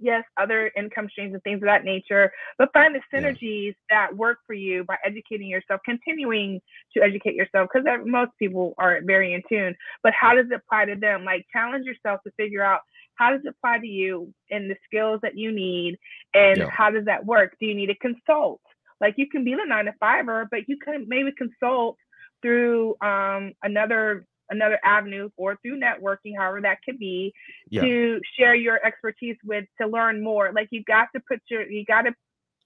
[0.01, 4.07] yes, other income streams and things of that nature, but find the synergies yeah.
[4.07, 6.59] that work for you by educating yourself, continuing
[6.95, 9.75] to educate yourself, because most people are very in tune.
[10.03, 11.23] But how does it apply to them?
[11.23, 12.81] Like, challenge yourself to figure out
[13.15, 15.97] how does it apply to you and the skills that you need
[16.33, 16.69] and yeah.
[16.69, 18.61] how does that work do you need to consult
[18.99, 21.97] like you can be the nine to fiver but you can maybe consult
[22.41, 27.33] through um, another another avenue or through networking however that could be
[27.69, 27.81] yeah.
[27.81, 31.85] to share your expertise with to learn more like you got to put your you
[31.85, 32.13] got to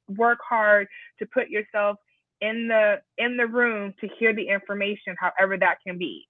[0.07, 0.87] work hard
[1.19, 1.97] to put yourself
[2.41, 6.27] in the in the room to hear the information however that can be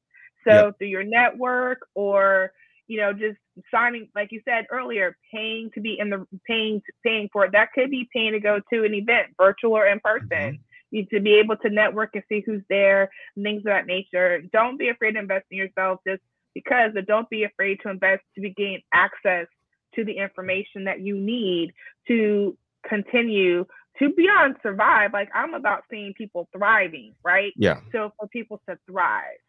[0.47, 0.71] so yeah.
[0.77, 2.51] through your network or
[2.87, 3.37] you know, just
[3.71, 7.51] signing, like you said earlier, paying to be in the paying paying for it.
[7.51, 10.27] That could be paying to go to an event, virtual or in person.
[10.29, 10.55] Mm-hmm.
[10.91, 13.09] You to be able to network and see who's there,
[13.41, 14.41] things of that nature.
[14.53, 16.21] Don't be afraid to invest in yourself just
[16.53, 19.47] because, but don't be afraid to invest to be gain access
[19.95, 21.73] to the information that you need
[22.07, 23.65] to continue
[23.99, 25.13] to beyond survive.
[25.13, 27.53] Like I'm about seeing people thriving, right?
[27.55, 27.79] Yeah.
[27.91, 29.39] So for people to thrive.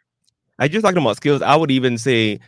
[0.59, 1.43] I just talking about skills.
[1.43, 2.41] I would even say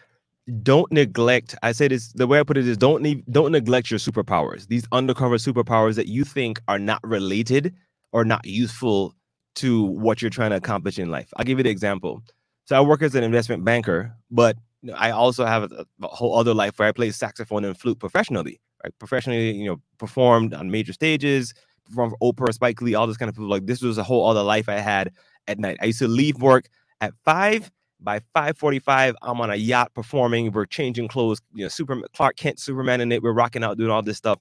[0.63, 3.91] don't neglect i say this the way i put it is don't ne- don't neglect
[3.91, 4.67] your superpowers.
[4.69, 7.75] These undercover superpowers that you think are not related
[8.13, 9.15] or not useful
[9.57, 11.29] to what you're trying to accomplish in life.
[11.37, 12.23] I'll give you the example.
[12.65, 14.57] So i work as an investment banker but
[14.97, 18.61] i also have a, a whole other life where i play saxophone and flute professionally
[18.85, 18.93] right?
[18.99, 21.55] Professionally you know performed on major stages
[21.95, 23.49] for oprah spike lee all this kind of people.
[23.49, 25.13] Like this was a whole other life i had
[25.47, 25.79] at night.
[25.81, 26.69] I used to leave work
[27.01, 27.71] at five
[28.01, 30.53] by 5:45, I'm on a yacht performing.
[30.53, 33.23] We're changing clothes, you know, Super Clark Kent, Superman in it.
[33.23, 34.39] We're rocking out, doing all this stuff.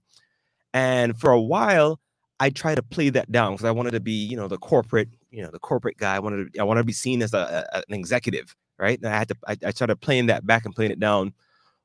[0.74, 2.00] And for a while,
[2.40, 5.10] I tried to play that down because I wanted to be, you know, the corporate,
[5.32, 6.16] you know, the corporate guy.
[6.16, 9.00] I wanted to, I wanted to be seen as a, a an executive, right?
[9.00, 11.34] And I had to, I, I started playing that back and playing it down.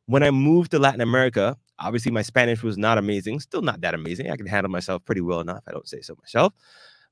[0.07, 3.95] When I moved to Latin America, obviously my Spanish was not amazing, still not that
[3.95, 4.31] amazing.
[4.31, 5.62] I can handle myself pretty well enough.
[5.66, 6.53] I don't say so myself,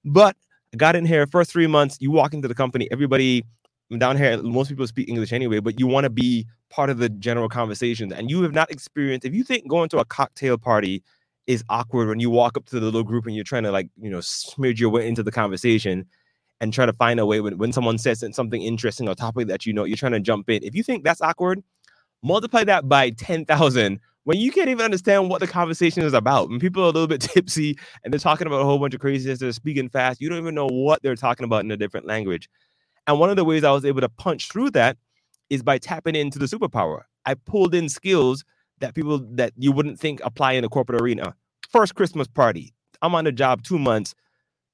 [0.04, 0.36] but
[0.74, 1.96] I got in here first three months.
[2.00, 3.44] You walk into the company, everybody
[3.98, 7.08] down here, most people speak English anyway, but you want to be part of the
[7.08, 8.12] general conversation.
[8.12, 11.02] And you have not experienced, if you think going to a cocktail party
[11.46, 13.88] is awkward when you walk up to the little group and you're trying to like
[14.00, 16.06] you know smudge your way into the conversation
[16.60, 19.66] and try to find a way when, when someone says something interesting or topic that
[19.66, 21.62] you know you're trying to jump in if you think that's awkward
[22.22, 26.50] multiply that by 10,000 when you can't even understand what the conversation is about.
[26.50, 29.00] When people are a little bit tipsy and they're talking about a whole bunch of
[29.00, 32.06] craziness, they're speaking fast, you don't even know what they're talking about in a different
[32.06, 32.48] language.
[33.06, 34.96] And one of the ways I was able to punch through that
[35.48, 37.02] is by tapping into the superpower.
[37.26, 38.44] I pulled in skills
[38.80, 41.34] that people that you wouldn't think apply in a corporate arena.
[41.68, 42.72] First Christmas party.
[43.02, 44.14] I'm on the job two months,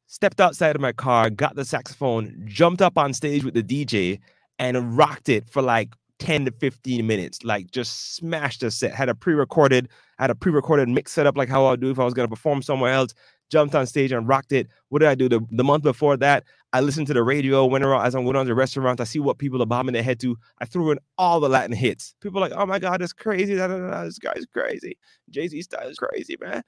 [0.06, 4.18] stepped outside of my car, got the saxophone, jumped up on stage with the DJ,
[4.58, 7.44] and rocked it for like 10 to 15 minutes.
[7.44, 8.94] Like just smashed the set.
[8.94, 12.04] Had a pre-recorded, had a pre-recorded mix set up like how I'll do if I
[12.04, 13.14] was gonna perform somewhere else.
[13.50, 14.68] Jumped on stage and rocked it.
[14.88, 15.28] What did I do?
[15.28, 18.36] The, the month before that, I listened to the radio, went around as I went
[18.36, 19.00] on the restaurants.
[19.00, 20.36] I see what people are bombing their head to.
[20.60, 22.14] I threw in all the Latin hits.
[22.20, 23.54] People like, oh my God, that's crazy.
[23.54, 24.98] Da, da, da, this guy's crazy.
[25.30, 26.62] Jay-Z style is crazy, man.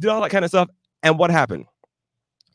[0.00, 0.68] Did all that kind of stuff.
[1.02, 1.66] And what happened?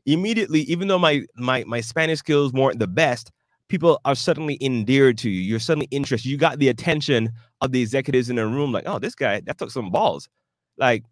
[0.06, 3.32] Immediately, even though my my my Spanish skills weren't the best,
[3.68, 5.42] people are suddenly endeared to you.
[5.42, 6.30] You're suddenly interested.
[6.30, 7.32] You got the attention
[7.62, 10.28] of the executives in the room, like, oh, this guy, that took some balls.
[10.78, 11.04] Like,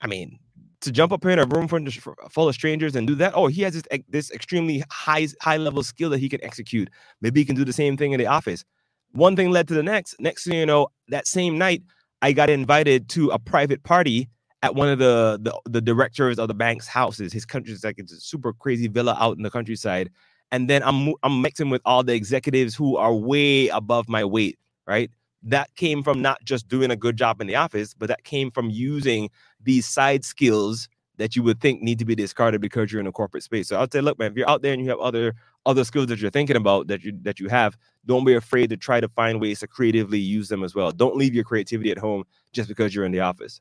[0.00, 0.38] I mean,
[0.86, 3.32] to jump up here in a room full of strangers and do that.
[3.34, 6.88] Oh, he has this, this extremely high high level skill that he can execute.
[7.20, 8.64] Maybe he can do the same thing in the office.
[9.12, 10.18] One thing led to the next.
[10.18, 11.82] Next thing you know, that same night,
[12.22, 14.28] I got invited to a private party
[14.62, 17.32] at one of the the, the directors of the bank's houses.
[17.32, 20.10] His country is like it's a super crazy villa out in the countryside
[20.52, 24.58] and then I'm I'm mixing with all the executives who are way above my weight,
[24.86, 25.10] right?
[25.46, 28.50] That came from not just doing a good job in the office, but that came
[28.50, 29.30] from using
[29.62, 30.88] these side skills
[31.18, 33.68] that you would think need to be discarded because you're in a corporate space.
[33.68, 35.34] So I'd say, look, man, if you're out there and you have other
[35.64, 38.76] other skills that you're thinking about that you that you have, don't be afraid to
[38.76, 40.90] try to find ways to creatively use them as well.
[40.90, 43.60] Don't leave your creativity at home just because you're in the office.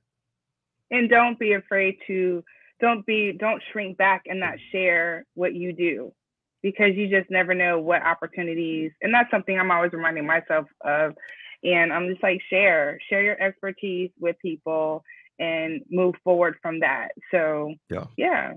[0.91, 2.43] And don't be afraid to
[2.81, 6.11] don't be don't shrink back and not share what you do
[6.61, 11.13] because you just never know what opportunities and that's something i'm always reminding myself of
[11.65, 15.03] and i'm just like share share your expertise with people
[15.39, 17.09] and move forward from that.
[17.31, 18.05] So yeah.
[18.17, 18.53] yeah.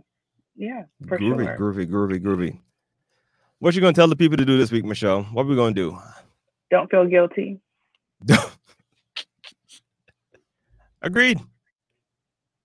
[0.57, 1.57] Yeah groovy sure.
[1.59, 2.59] groovy groovy groovy.
[3.61, 5.23] What you gonna tell the people to do this week michelle?
[5.25, 5.99] What are we gonna do?
[6.71, 7.61] Don't feel guilty.
[11.03, 11.39] Agreed.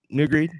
[0.09, 0.51] New agreed?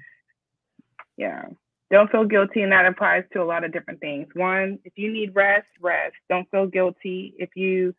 [1.16, 1.42] Yeah.
[1.90, 4.28] Don't feel guilty and that applies to a lot of different things.
[4.34, 6.14] One if you need rest rest.
[6.28, 7.34] Don't feel guilty.
[7.38, 7.94] If you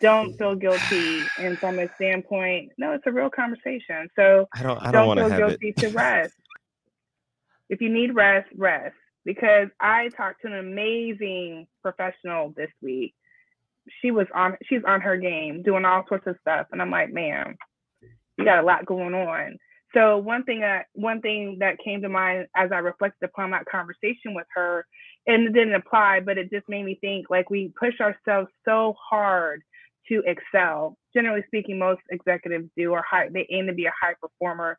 [0.00, 4.08] don't feel guilty and from a standpoint no it's a real conversation.
[4.16, 5.76] So i don't i don't, don't feel guilty it.
[5.78, 6.34] to rest.
[7.68, 8.96] If you need rest rest.
[9.24, 13.14] Because i talked to an amazing professional this week.
[14.00, 16.66] She was on she's on her game doing all sorts of stuff.
[16.72, 17.56] And i'm like man
[18.38, 19.58] you got a lot going on.
[19.94, 23.66] So one thing that one thing that came to mind as I reflected upon that
[23.66, 24.86] conversation with her,
[25.26, 28.94] and it didn't apply, but it just made me think like we push ourselves so
[29.10, 29.62] hard
[30.08, 30.96] to excel.
[31.14, 34.78] Generally speaking, most executives do or high, they aim to be a high performer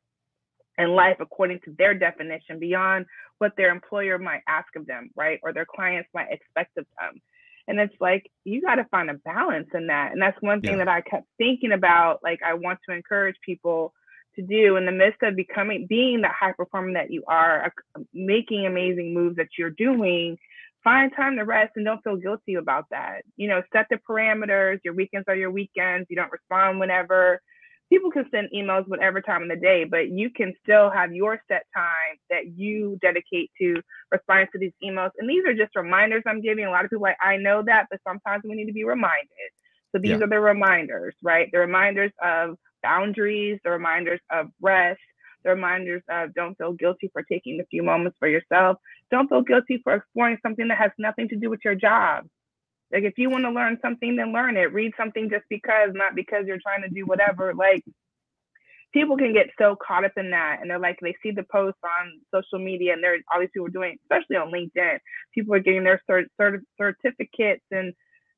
[0.77, 3.05] in life according to their definition beyond
[3.37, 5.39] what their employer might ask of them, right?
[5.43, 7.21] Or their clients might expect of them.
[7.67, 10.11] And it's like you got to find a balance in that.
[10.11, 10.85] And that's one thing yeah.
[10.85, 12.21] that I kept thinking about.
[12.23, 13.93] Like I want to encourage people
[14.35, 17.99] to do in the midst of becoming being the high performer that you are uh,
[18.13, 20.37] making amazing moves that you're doing
[20.83, 23.21] find time to rest and don't feel guilty about that.
[23.37, 27.41] You know set the parameters your weekends are your weekends you don't respond whenever.
[27.89, 31.41] People can send emails whatever time of the day but you can still have your
[31.47, 35.11] set time that you dedicate to responding to these emails.
[35.17, 36.65] And these are just reminders i'm giving.
[36.65, 39.49] A lot of people like i know that but sometimes we need to be reminded.
[39.91, 40.23] So these yeah.
[40.23, 41.49] are the reminders right?
[41.51, 45.01] The reminders of boundaries, the reminders of rest,
[45.43, 48.77] the reminders of don't feel guilty for taking a few moments for yourself.
[49.11, 52.25] Don't feel guilty for exploring something that has nothing to do with your job.
[52.91, 54.73] Like if you want to learn something, then learn it.
[54.73, 57.53] Read something just because, not because you're trying to do whatever.
[57.53, 57.83] Like
[58.93, 61.79] people can get so caught up in that and they're like they see the posts
[61.83, 64.97] on social media and there's all these people doing especially on linkedin
[65.33, 67.93] people are getting their cert- cert- certificates and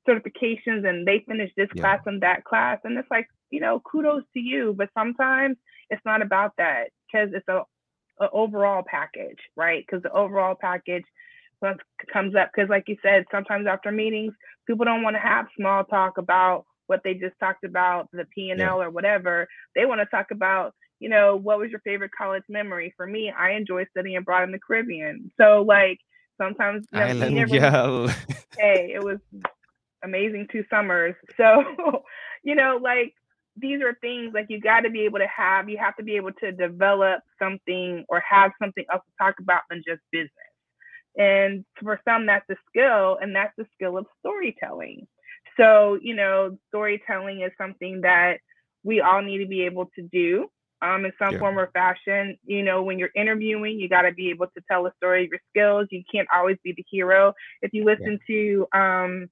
[0.07, 1.81] certifications and they finish this yeah.
[1.81, 5.55] class and that class and it's like you know kudos to you but sometimes
[5.89, 7.61] it's not about that because it's a,
[8.21, 9.83] a, overall package right?
[9.85, 11.05] Because the overall package
[12.11, 14.33] comes up because like you said sometimes after meetings
[14.65, 18.81] people don't want to have small talk about what they just talked about the p&l
[18.81, 19.47] or whatever.
[19.75, 22.93] They want to talk about you know what was your favorite college memory?
[22.97, 25.31] For me i enjoy studying abroad in the caribbean.
[25.39, 25.99] So like
[26.37, 28.07] sometimes you know, Island never,
[28.57, 29.19] hey it was
[30.03, 31.15] amazing two summers.
[31.37, 31.63] So,
[32.43, 33.13] you know, like
[33.61, 35.69] these are things like you got to be able to have.
[35.69, 39.61] You have to be able to develop something or have something else to talk about
[39.69, 40.31] than just business.
[41.17, 45.07] And for some, that's a skill, and that's the skill of storytelling.
[45.57, 48.37] So, you know, storytelling is something that
[48.83, 50.47] we all need to be able to do
[50.81, 51.39] um, in some yeah.
[51.39, 52.37] form or fashion.
[52.45, 55.29] You know, when you're interviewing, you got to be able to tell a story of
[55.29, 55.87] your skills.
[55.91, 57.33] You can't always be the hero.
[57.61, 58.65] If you listen yeah.
[58.73, 59.29] to um,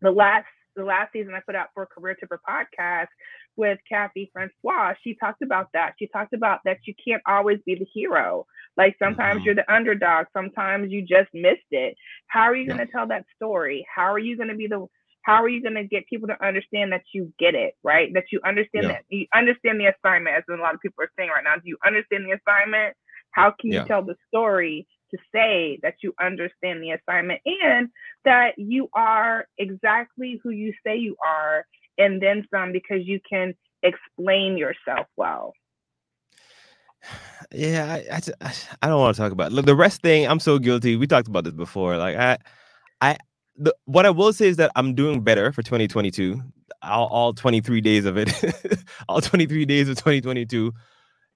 [0.00, 0.46] the last
[0.76, 3.08] the last season I put out for Career Tipper podcast
[3.56, 5.94] with Kathy Francois, she talked about that.
[5.98, 8.46] She talked about that you can't always be the hero.
[8.76, 9.46] Like sometimes mm-hmm.
[9.46, 11.94] you're the underdog, sometimes you just missed it.
[12.28, 12.76] How are you yeah.
[12.76, 13.86] going to tell that story?
[13.94, 14.86] How are you going to be the
[15.22, 18.24] how are you going to get people to understand that you get it right that
[18.32, 18.92] you understand yeah.
[18.92, 21.62] that you understand the assignment as a lot of people are saying right now do
[21.64, 22.94] you understand the assignment
[23.30, 23.84] how can you yeah.
[23.84, 27.88] tell the story to say that you understand the assignment and
[28.24, 31.64] that you are exactly who you say you are
[31.98, 35.52] and then some because you can explain yourself well
[37.52, 38.52] yeah i i,
[38.82, 39.54] I don't want to talk about it.
[39.54, 42.38] Look, the rest thing i'm so guilty we talked about this before like i
[43.00, 43.16] i
[43.56, 46.40] the, what I will say is that I'm doing better for 2022.
[46.82, 48.32] All, all 23 days of it,
[49.08, 50.72] all 23 days of 2022.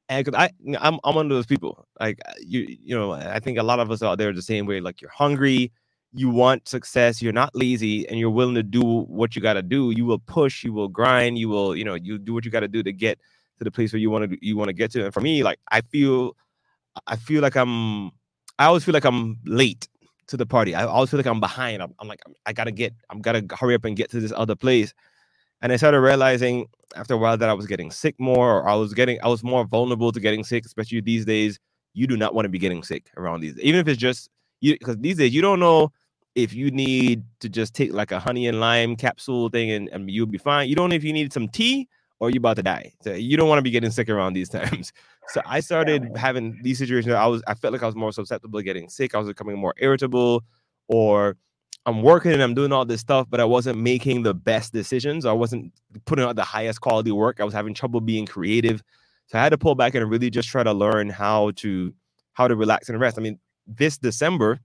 [0.09, 0.51] And because I,
[0.81, 1.87] I'm, I'm one of those people.
[2.01, 4.43] Like uh, you, you know, I think a lot of us out there are the
[4.43, 4.81] same way.
[4.81, 5.73] Like you're hungry,
[6.13, 9.63] you want success, you're not lazy, and you're willing to do what you got to
[9.63, 9.93] do.
[9.97, 12.61] You will push, you will grind, you will, you know, you do what you got
[12.61, 13.19] to do to get
[13.59, 15.05] to the place where you want to, you want to get to.
[15.05, 16.37] And for me, like I feel,
[17.07, 18.09] I feel like I'm,
[18.59, 19.89] I always feel like I'm late
[20.29, 20.75] to the party.
[20.75, 21.83] I always feel like I'm behind.
[21.83, 24.55] I'm, I'm like, I gotta get, I'm gotta hurry up and get to this other
[24.57, 24.95] place.
[25.63, 28.75] And I started realizing after a while that I was getting sick more, or I
[28.75, 31.59] was getting, I was more vulnerable to getting sick, especially these days.
[31.95, 34.29] You do not want to be getting sick around these, even if it's just
[34.61, 35.91] you, because these days you don't know
[36.35, 40.11] if you need to just take like a honey and lime capsule thing and, and
[40.11, 40.69] you'll be fine.
[40.69, 41.89] You don't know if you need some tea
[42.21, 42.93] or you're about to die.
[43.03, 44.93] So you don't want to be getting sick around these times.
[45.29, 47.15] So I started having these situations.
[47.15, 49.15] I was I felt like I was more susceptible to getting sick.
[49.15, 50.45] I was becoming more irritable,
[50.89, 51.37] or
[51.87, 55.25] I'm working and I'm doing all this stuff, but I wasn't making the best decisions.
[55.25, 55.73] I wasn't
[56.05, 57.41] putting out the highest quality work.
[57.41, 58.83] I was having trouble being creative.
[59.29, 61.95] So I had to pull back and really just try to learn how to
[62.33, 63.19] how to relax and rest.
[63.19, 64.61] I mean, this December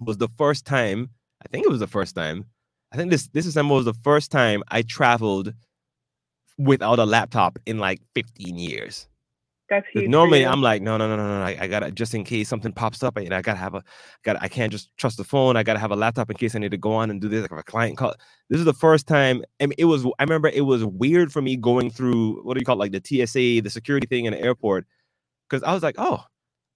[0.00, 1.08] was the first time,
[1.44, 2.44] I think it was the first time.
[2.92, 5.54] I think this this December was the first time I traveled
[6.58, 9.08] without a laptop in like 15 years.
[9.74, 10.08] That's huge.
[10.08, 11.44] Normally, I'm like, no, no, no, no, no.
[11.44, 13.18] I, I, gotta just in case something pops up.
[13.18, 13.82] I, I gotta have a,
[14.22, 14.40] got.
[14.40, 15.56] I can't just trust the phone.
[15.56, 17.42] I gotta have a laptop in case I need to go on and do this.
[17.42, 18.14] Like if a client call.
[18.50, 19.42] This is the first time.
[19.60, 20.06] I mean, it was.
[20.20, 22.92] I remember it was weird for me going through what do you call it, like
[22.92, 24.86] the TSA, the security thing in the airport,
[25.50, 26.22] because I was like, oh,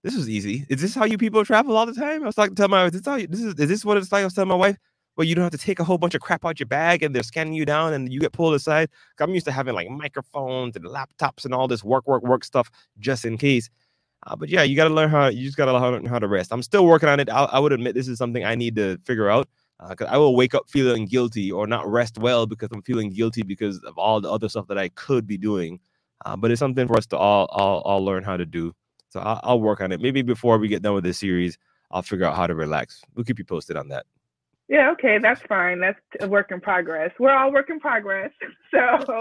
[0.03, 0.67] this was easy.
[0.69, 2.25] Is this how you people travel all the time?
[2.25, 3.55] I was like, tell my wife, this how you, this is.
[3.55, 4.23] Is this what it's like?
[4.23, 4.77] I was telling my wife,
[5.19, 7.13] well, you don't have to take a whole bunch of crap out your bag and
[7.13, 8.89] they're scanning you down and you get pulled aside.
[9.19, 12.71] I'm used to having like microphones and laptops and all this work, work, work stuff
[13.01, 13.69] just in case.
[14.29, 15.27] Uh, but yeah, you got to learn how.
[15.27, 16.53] You just got to learn how to rest.
[16.53, 17.29] I'm still working on it.
[17.29, 19.49] I, I would admit this is something I need to figure out
[19.89, 23.11] because uh, I will wake up feeling guilty or not rest well because I'm feeling
[23.11, 25.81] guilty because of all the other stuff that I could be doing.
[26.27, 28.73] Uh, but it's something for us to all all, all learn how to do.
[29.09, 30.01] So I'll, I'll work on it.
[30.01, 31.59] Maybe before we get done with this series,
[31.91, 33.03] I'll figure out how to relax.
[33.17, 34.07] We'll keep you posted on that.
[34.69, 35.81] Yeah, okay, that's fine.
[35.81, 37.11] That's a work in progress.
[37.19, 38.31] We're all work in progress.
[38.71, 39.21] So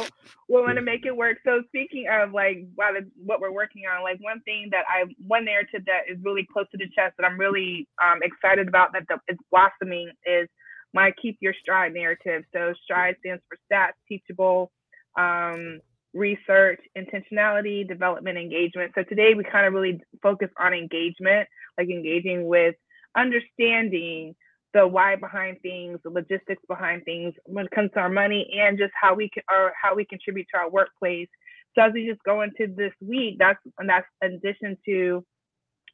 [0.50, 1.38] we want to make it work.
[1.46, 5.84] So speaking of like what we're working on, like one thing that I one narrative
[5.86, 9.20] that is really close to the chest that I'm really um, excited about that the,
[9.32, 10.50] is blossoming is
[10.94, 12.44] my keep your stride narrative.
[12.54, 14.70] So stride stands for stats, teachable,
[15.18, 15.80] um,
[16.14, 18.92] research, intentionality, development, engagement.
[18.96, 22.76] So today we kind of really focus on engagement, like engaging with
[23.16, 24.36] understanding
[24.74, 28.78] the why behind things, the logistics behind things when it comes to our money and
[28.78, 31.30] just how we can or how we contribute to our workplace.
[31.76, 35.24] So as we just go into this week, that's and that's in addition to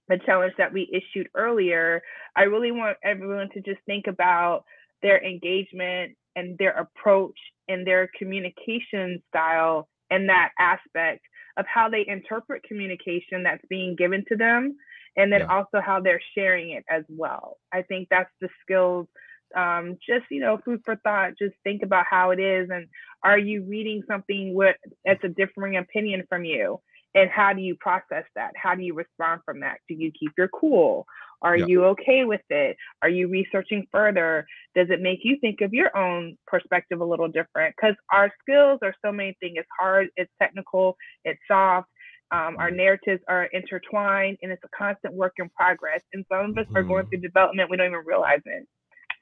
[0.08, 2.02] the challenge that we issued earlier.
[2.36, 4.64] I really want everyone to just think about
[5.02, 11.22] their engagement and their approach and their communication style and that aspect
[11.58, 14.76] of how they interpret communication that's being given to them
[15.18, 15.48] and then yeah.
[15.48, 17.58] also how they're sharing it as well.
[17.72, 19.08] I think that's the skills.
[19.56, 21.34] Um, just you know, food for thought.
[21.38, 22.88] Just think about how it is, and
[23.24, 26.80] are you reading something with that's a differing opinion from you,
[27.14, 28.52] and how do you process that?
[28.56, 29.78] How do you respond from that?
[29.88, 31.06] Do you keep your cool?
[31.44, 31.66] Are yeah.
[31.68, 32.78] you okay with it?
[33.02, 34.46] Are you researching further?
[34.76, 37.76] Does it make you think of your own perspective a little different?
[37.76, 39.56] Because our skills are so many things.
[39.58, 40.96] It's hard, it's technical,
[41.26, 41.90] it's soft,
[42.34, 46.02] um, our narratives are intertwined and it's a constant work in progress.
[46.14, 46.76] And some of us mm.
[46.76, 47.10] are going mm-hmm.
[47.10, 48.68] through development we don't even realize it.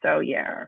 [0.02, 0.66] So, yeah.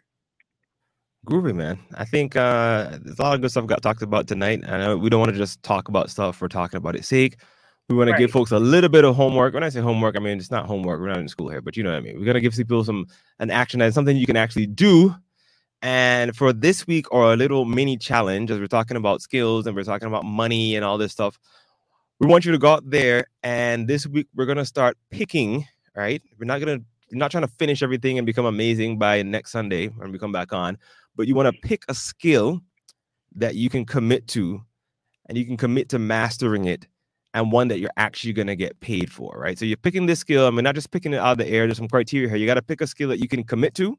[1.25, 1.79] Groovy, man.
[1.95, 4.61] I think uh, there's a lot of good stuff got talked about tonight.
[4.67, 7.37] I know we don't want to just talk about stuff for talking about its sake.
[7.87, 8.17] We want right.
[8.17, 9.53] to give folks a little bit of homework.
[9.53, 10.99] When I say homework, I mean it's not homework.
[10.99, 12.19] We're not in school here, but you know what I mean.
[12.19, 13.05] We're gonna give people some
[13.39, 15.15] an action and something you can actually do.
[15.81, 19.75] And for this week, or a little mini challenge, as we're talking about skills and
[19.75, 21.37] we're talking about money and all this stuff,
[22.23, 23.27] we want you to go out there.
[23.43, 25.67] And this week, we're gonna start picking.
[25.95, 26.79] Right, we're not gonna
[27.11, 30.31] we're not trying to finish everything and become amazing by next Sunday when we come
[30.31, 30.77] back on
[31.15, 32.61] but you want to pick a skill
[33.35, 34.61] that you can commit to
[35.27, 36.87] and you can commit to mastering it
[37.33, 39.57] and one that you're actually going to get paid for, right?
[39.57, 40.45] So you're picking this skill.
[40.45, 41.65] I mean, not just picking it out of the air.
[41.65, 42.37] There's some criteria here.
[42.37, 43.97] You got to pick a skill that you can commit to,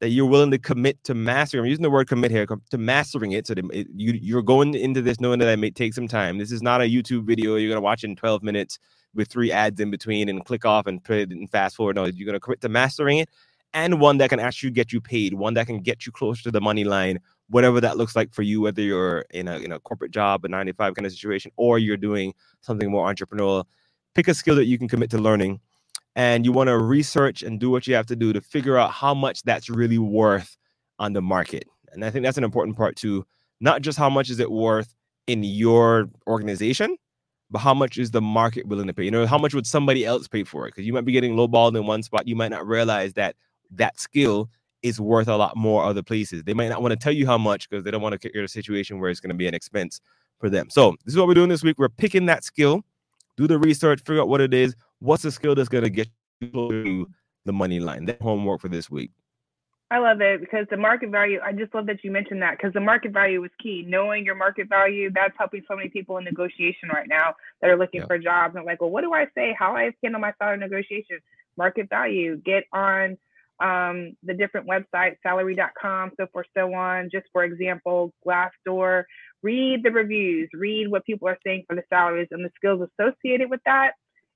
[0.00, 1.64] that you're willing to commit to mastering.
[1.64, 3.46] I'm using the word commit here to mastering it.
[3.46, 6.38] So that it, you you're going into this knowing that it may take some time.
[6.38, 8.78] This is not a YouTube video you're going to watch in 12 minutes
[9.14, 11.96] with three ads in between and click off and put it and fast forward.
[11.96, 13.28] No, you're to commit to mastering it
[13.72, 16.50] and one that can actually get you paid, one that can get you closer to
[16.50, 19.80] the money line, whatever that looks like for you, whether you're in a in a
[19.80, 23.64] corporate job, a 95 kind of situation, or you're doing something more entrepreneurial.
[24.14, 25.60] Pick a skill that you can commit to learning.
[26.16, 28.90] And you want to research and do what you have to do to figure out
[28.90, 30.56] how much that's really worth
[30.98, 31.64] on the market.
[31.92, 33.24] And I think that's an important part too.
[33.60, 34.94] Not just how much is it worth
[35.26, 36.96] in your organization,
[37.50, 39.04] but how much is the market willing to pay?
[39.04, 40.70] You know, how much would somebody else pay for it?
[40.70, 42.26] Because you might be getting lowballed in one spot.
[42.26, 43.36] You might not realize that
[43.72, 44.48] that skill
[44.82, 46.44] is worth a lot more other places.
[46.44, 48.34] They might not want to tell you how much because they don't want to get
[48.34, 50.00] in a situation where it's going to be an expense
[50.38, 50.70] for them.
[50.70, 51.78] So this is what we're doing this week.
[51.78, 52.82] We're picking that skill,
[53.36, 54.74] do the research, figure out what it is.
[54.98, 56.08] What's the skill that's going to get
[56.40, 57.08] you to
[57.44, 58.06] the money line?
[58.06, 59.10] That homework for this week.
[59.92, 62.72] I love it because the market value, I just love that you mentioned that because
[62.72, 63.84] the market value is key.
[63.88, 67.76] Knowing your market value, that's helping so many people in negotiation right now that are
[67.76, 68.06] looking yeah.
[68.06, 69.54] for jobs and like, well, what do I say?
[69.58, 71.18] How I handle my salary negotiation?
[71.56, 72.36] Market value.
[72.36, 73.18] Get on
[73.60, 77.10] um, the different websites, salary.com, so forth, so on.
[77.10, 79.04] Just for example, Glassdoor.
[79.42, 83.50] Read the reviews, read what people are saying for the salaries and the skills associated
[83.50, 83.92] with that.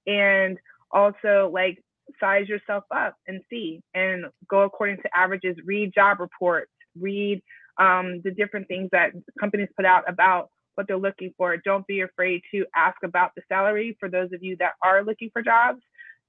[0.06, 0.58] And
[0.90, 1.82] also, like,
[2.20, 5.56] size yourself up and see and go according to averages.
[5.64, 7.42] Read job reports, read
[7.80, 11.56] um, the different things that companies put out about what they're looking for.
[11.56, 15.30] Don't be afraid to ask about the salary for those of you that are looking
[15.32, 15.80] for jobs.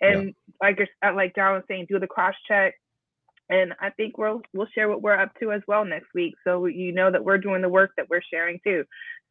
[0.02, 0.32] And yeah.
[0.62, 0.80] like
[1.16, 2.76] like Darren was saying, do the cross check,
[3.50, 6.66] and I think we'll we'll share what we're up to as well next week, so
[6.66, 8.84] you know that we're doing the work that we're sharing too.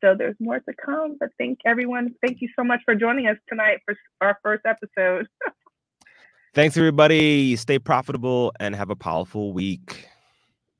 [0.02, 1.16] So there's more to come.
[1.18, 2.14] But thank everyone.
[2.24, 5.26] Thank you so much for joining us tonight for our first episode.
[6.54, 7.56] Thanks everybody.
[7.56, 10.08] Stay profitable and have a powerful week.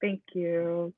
[0.01, 0.95] Thank you.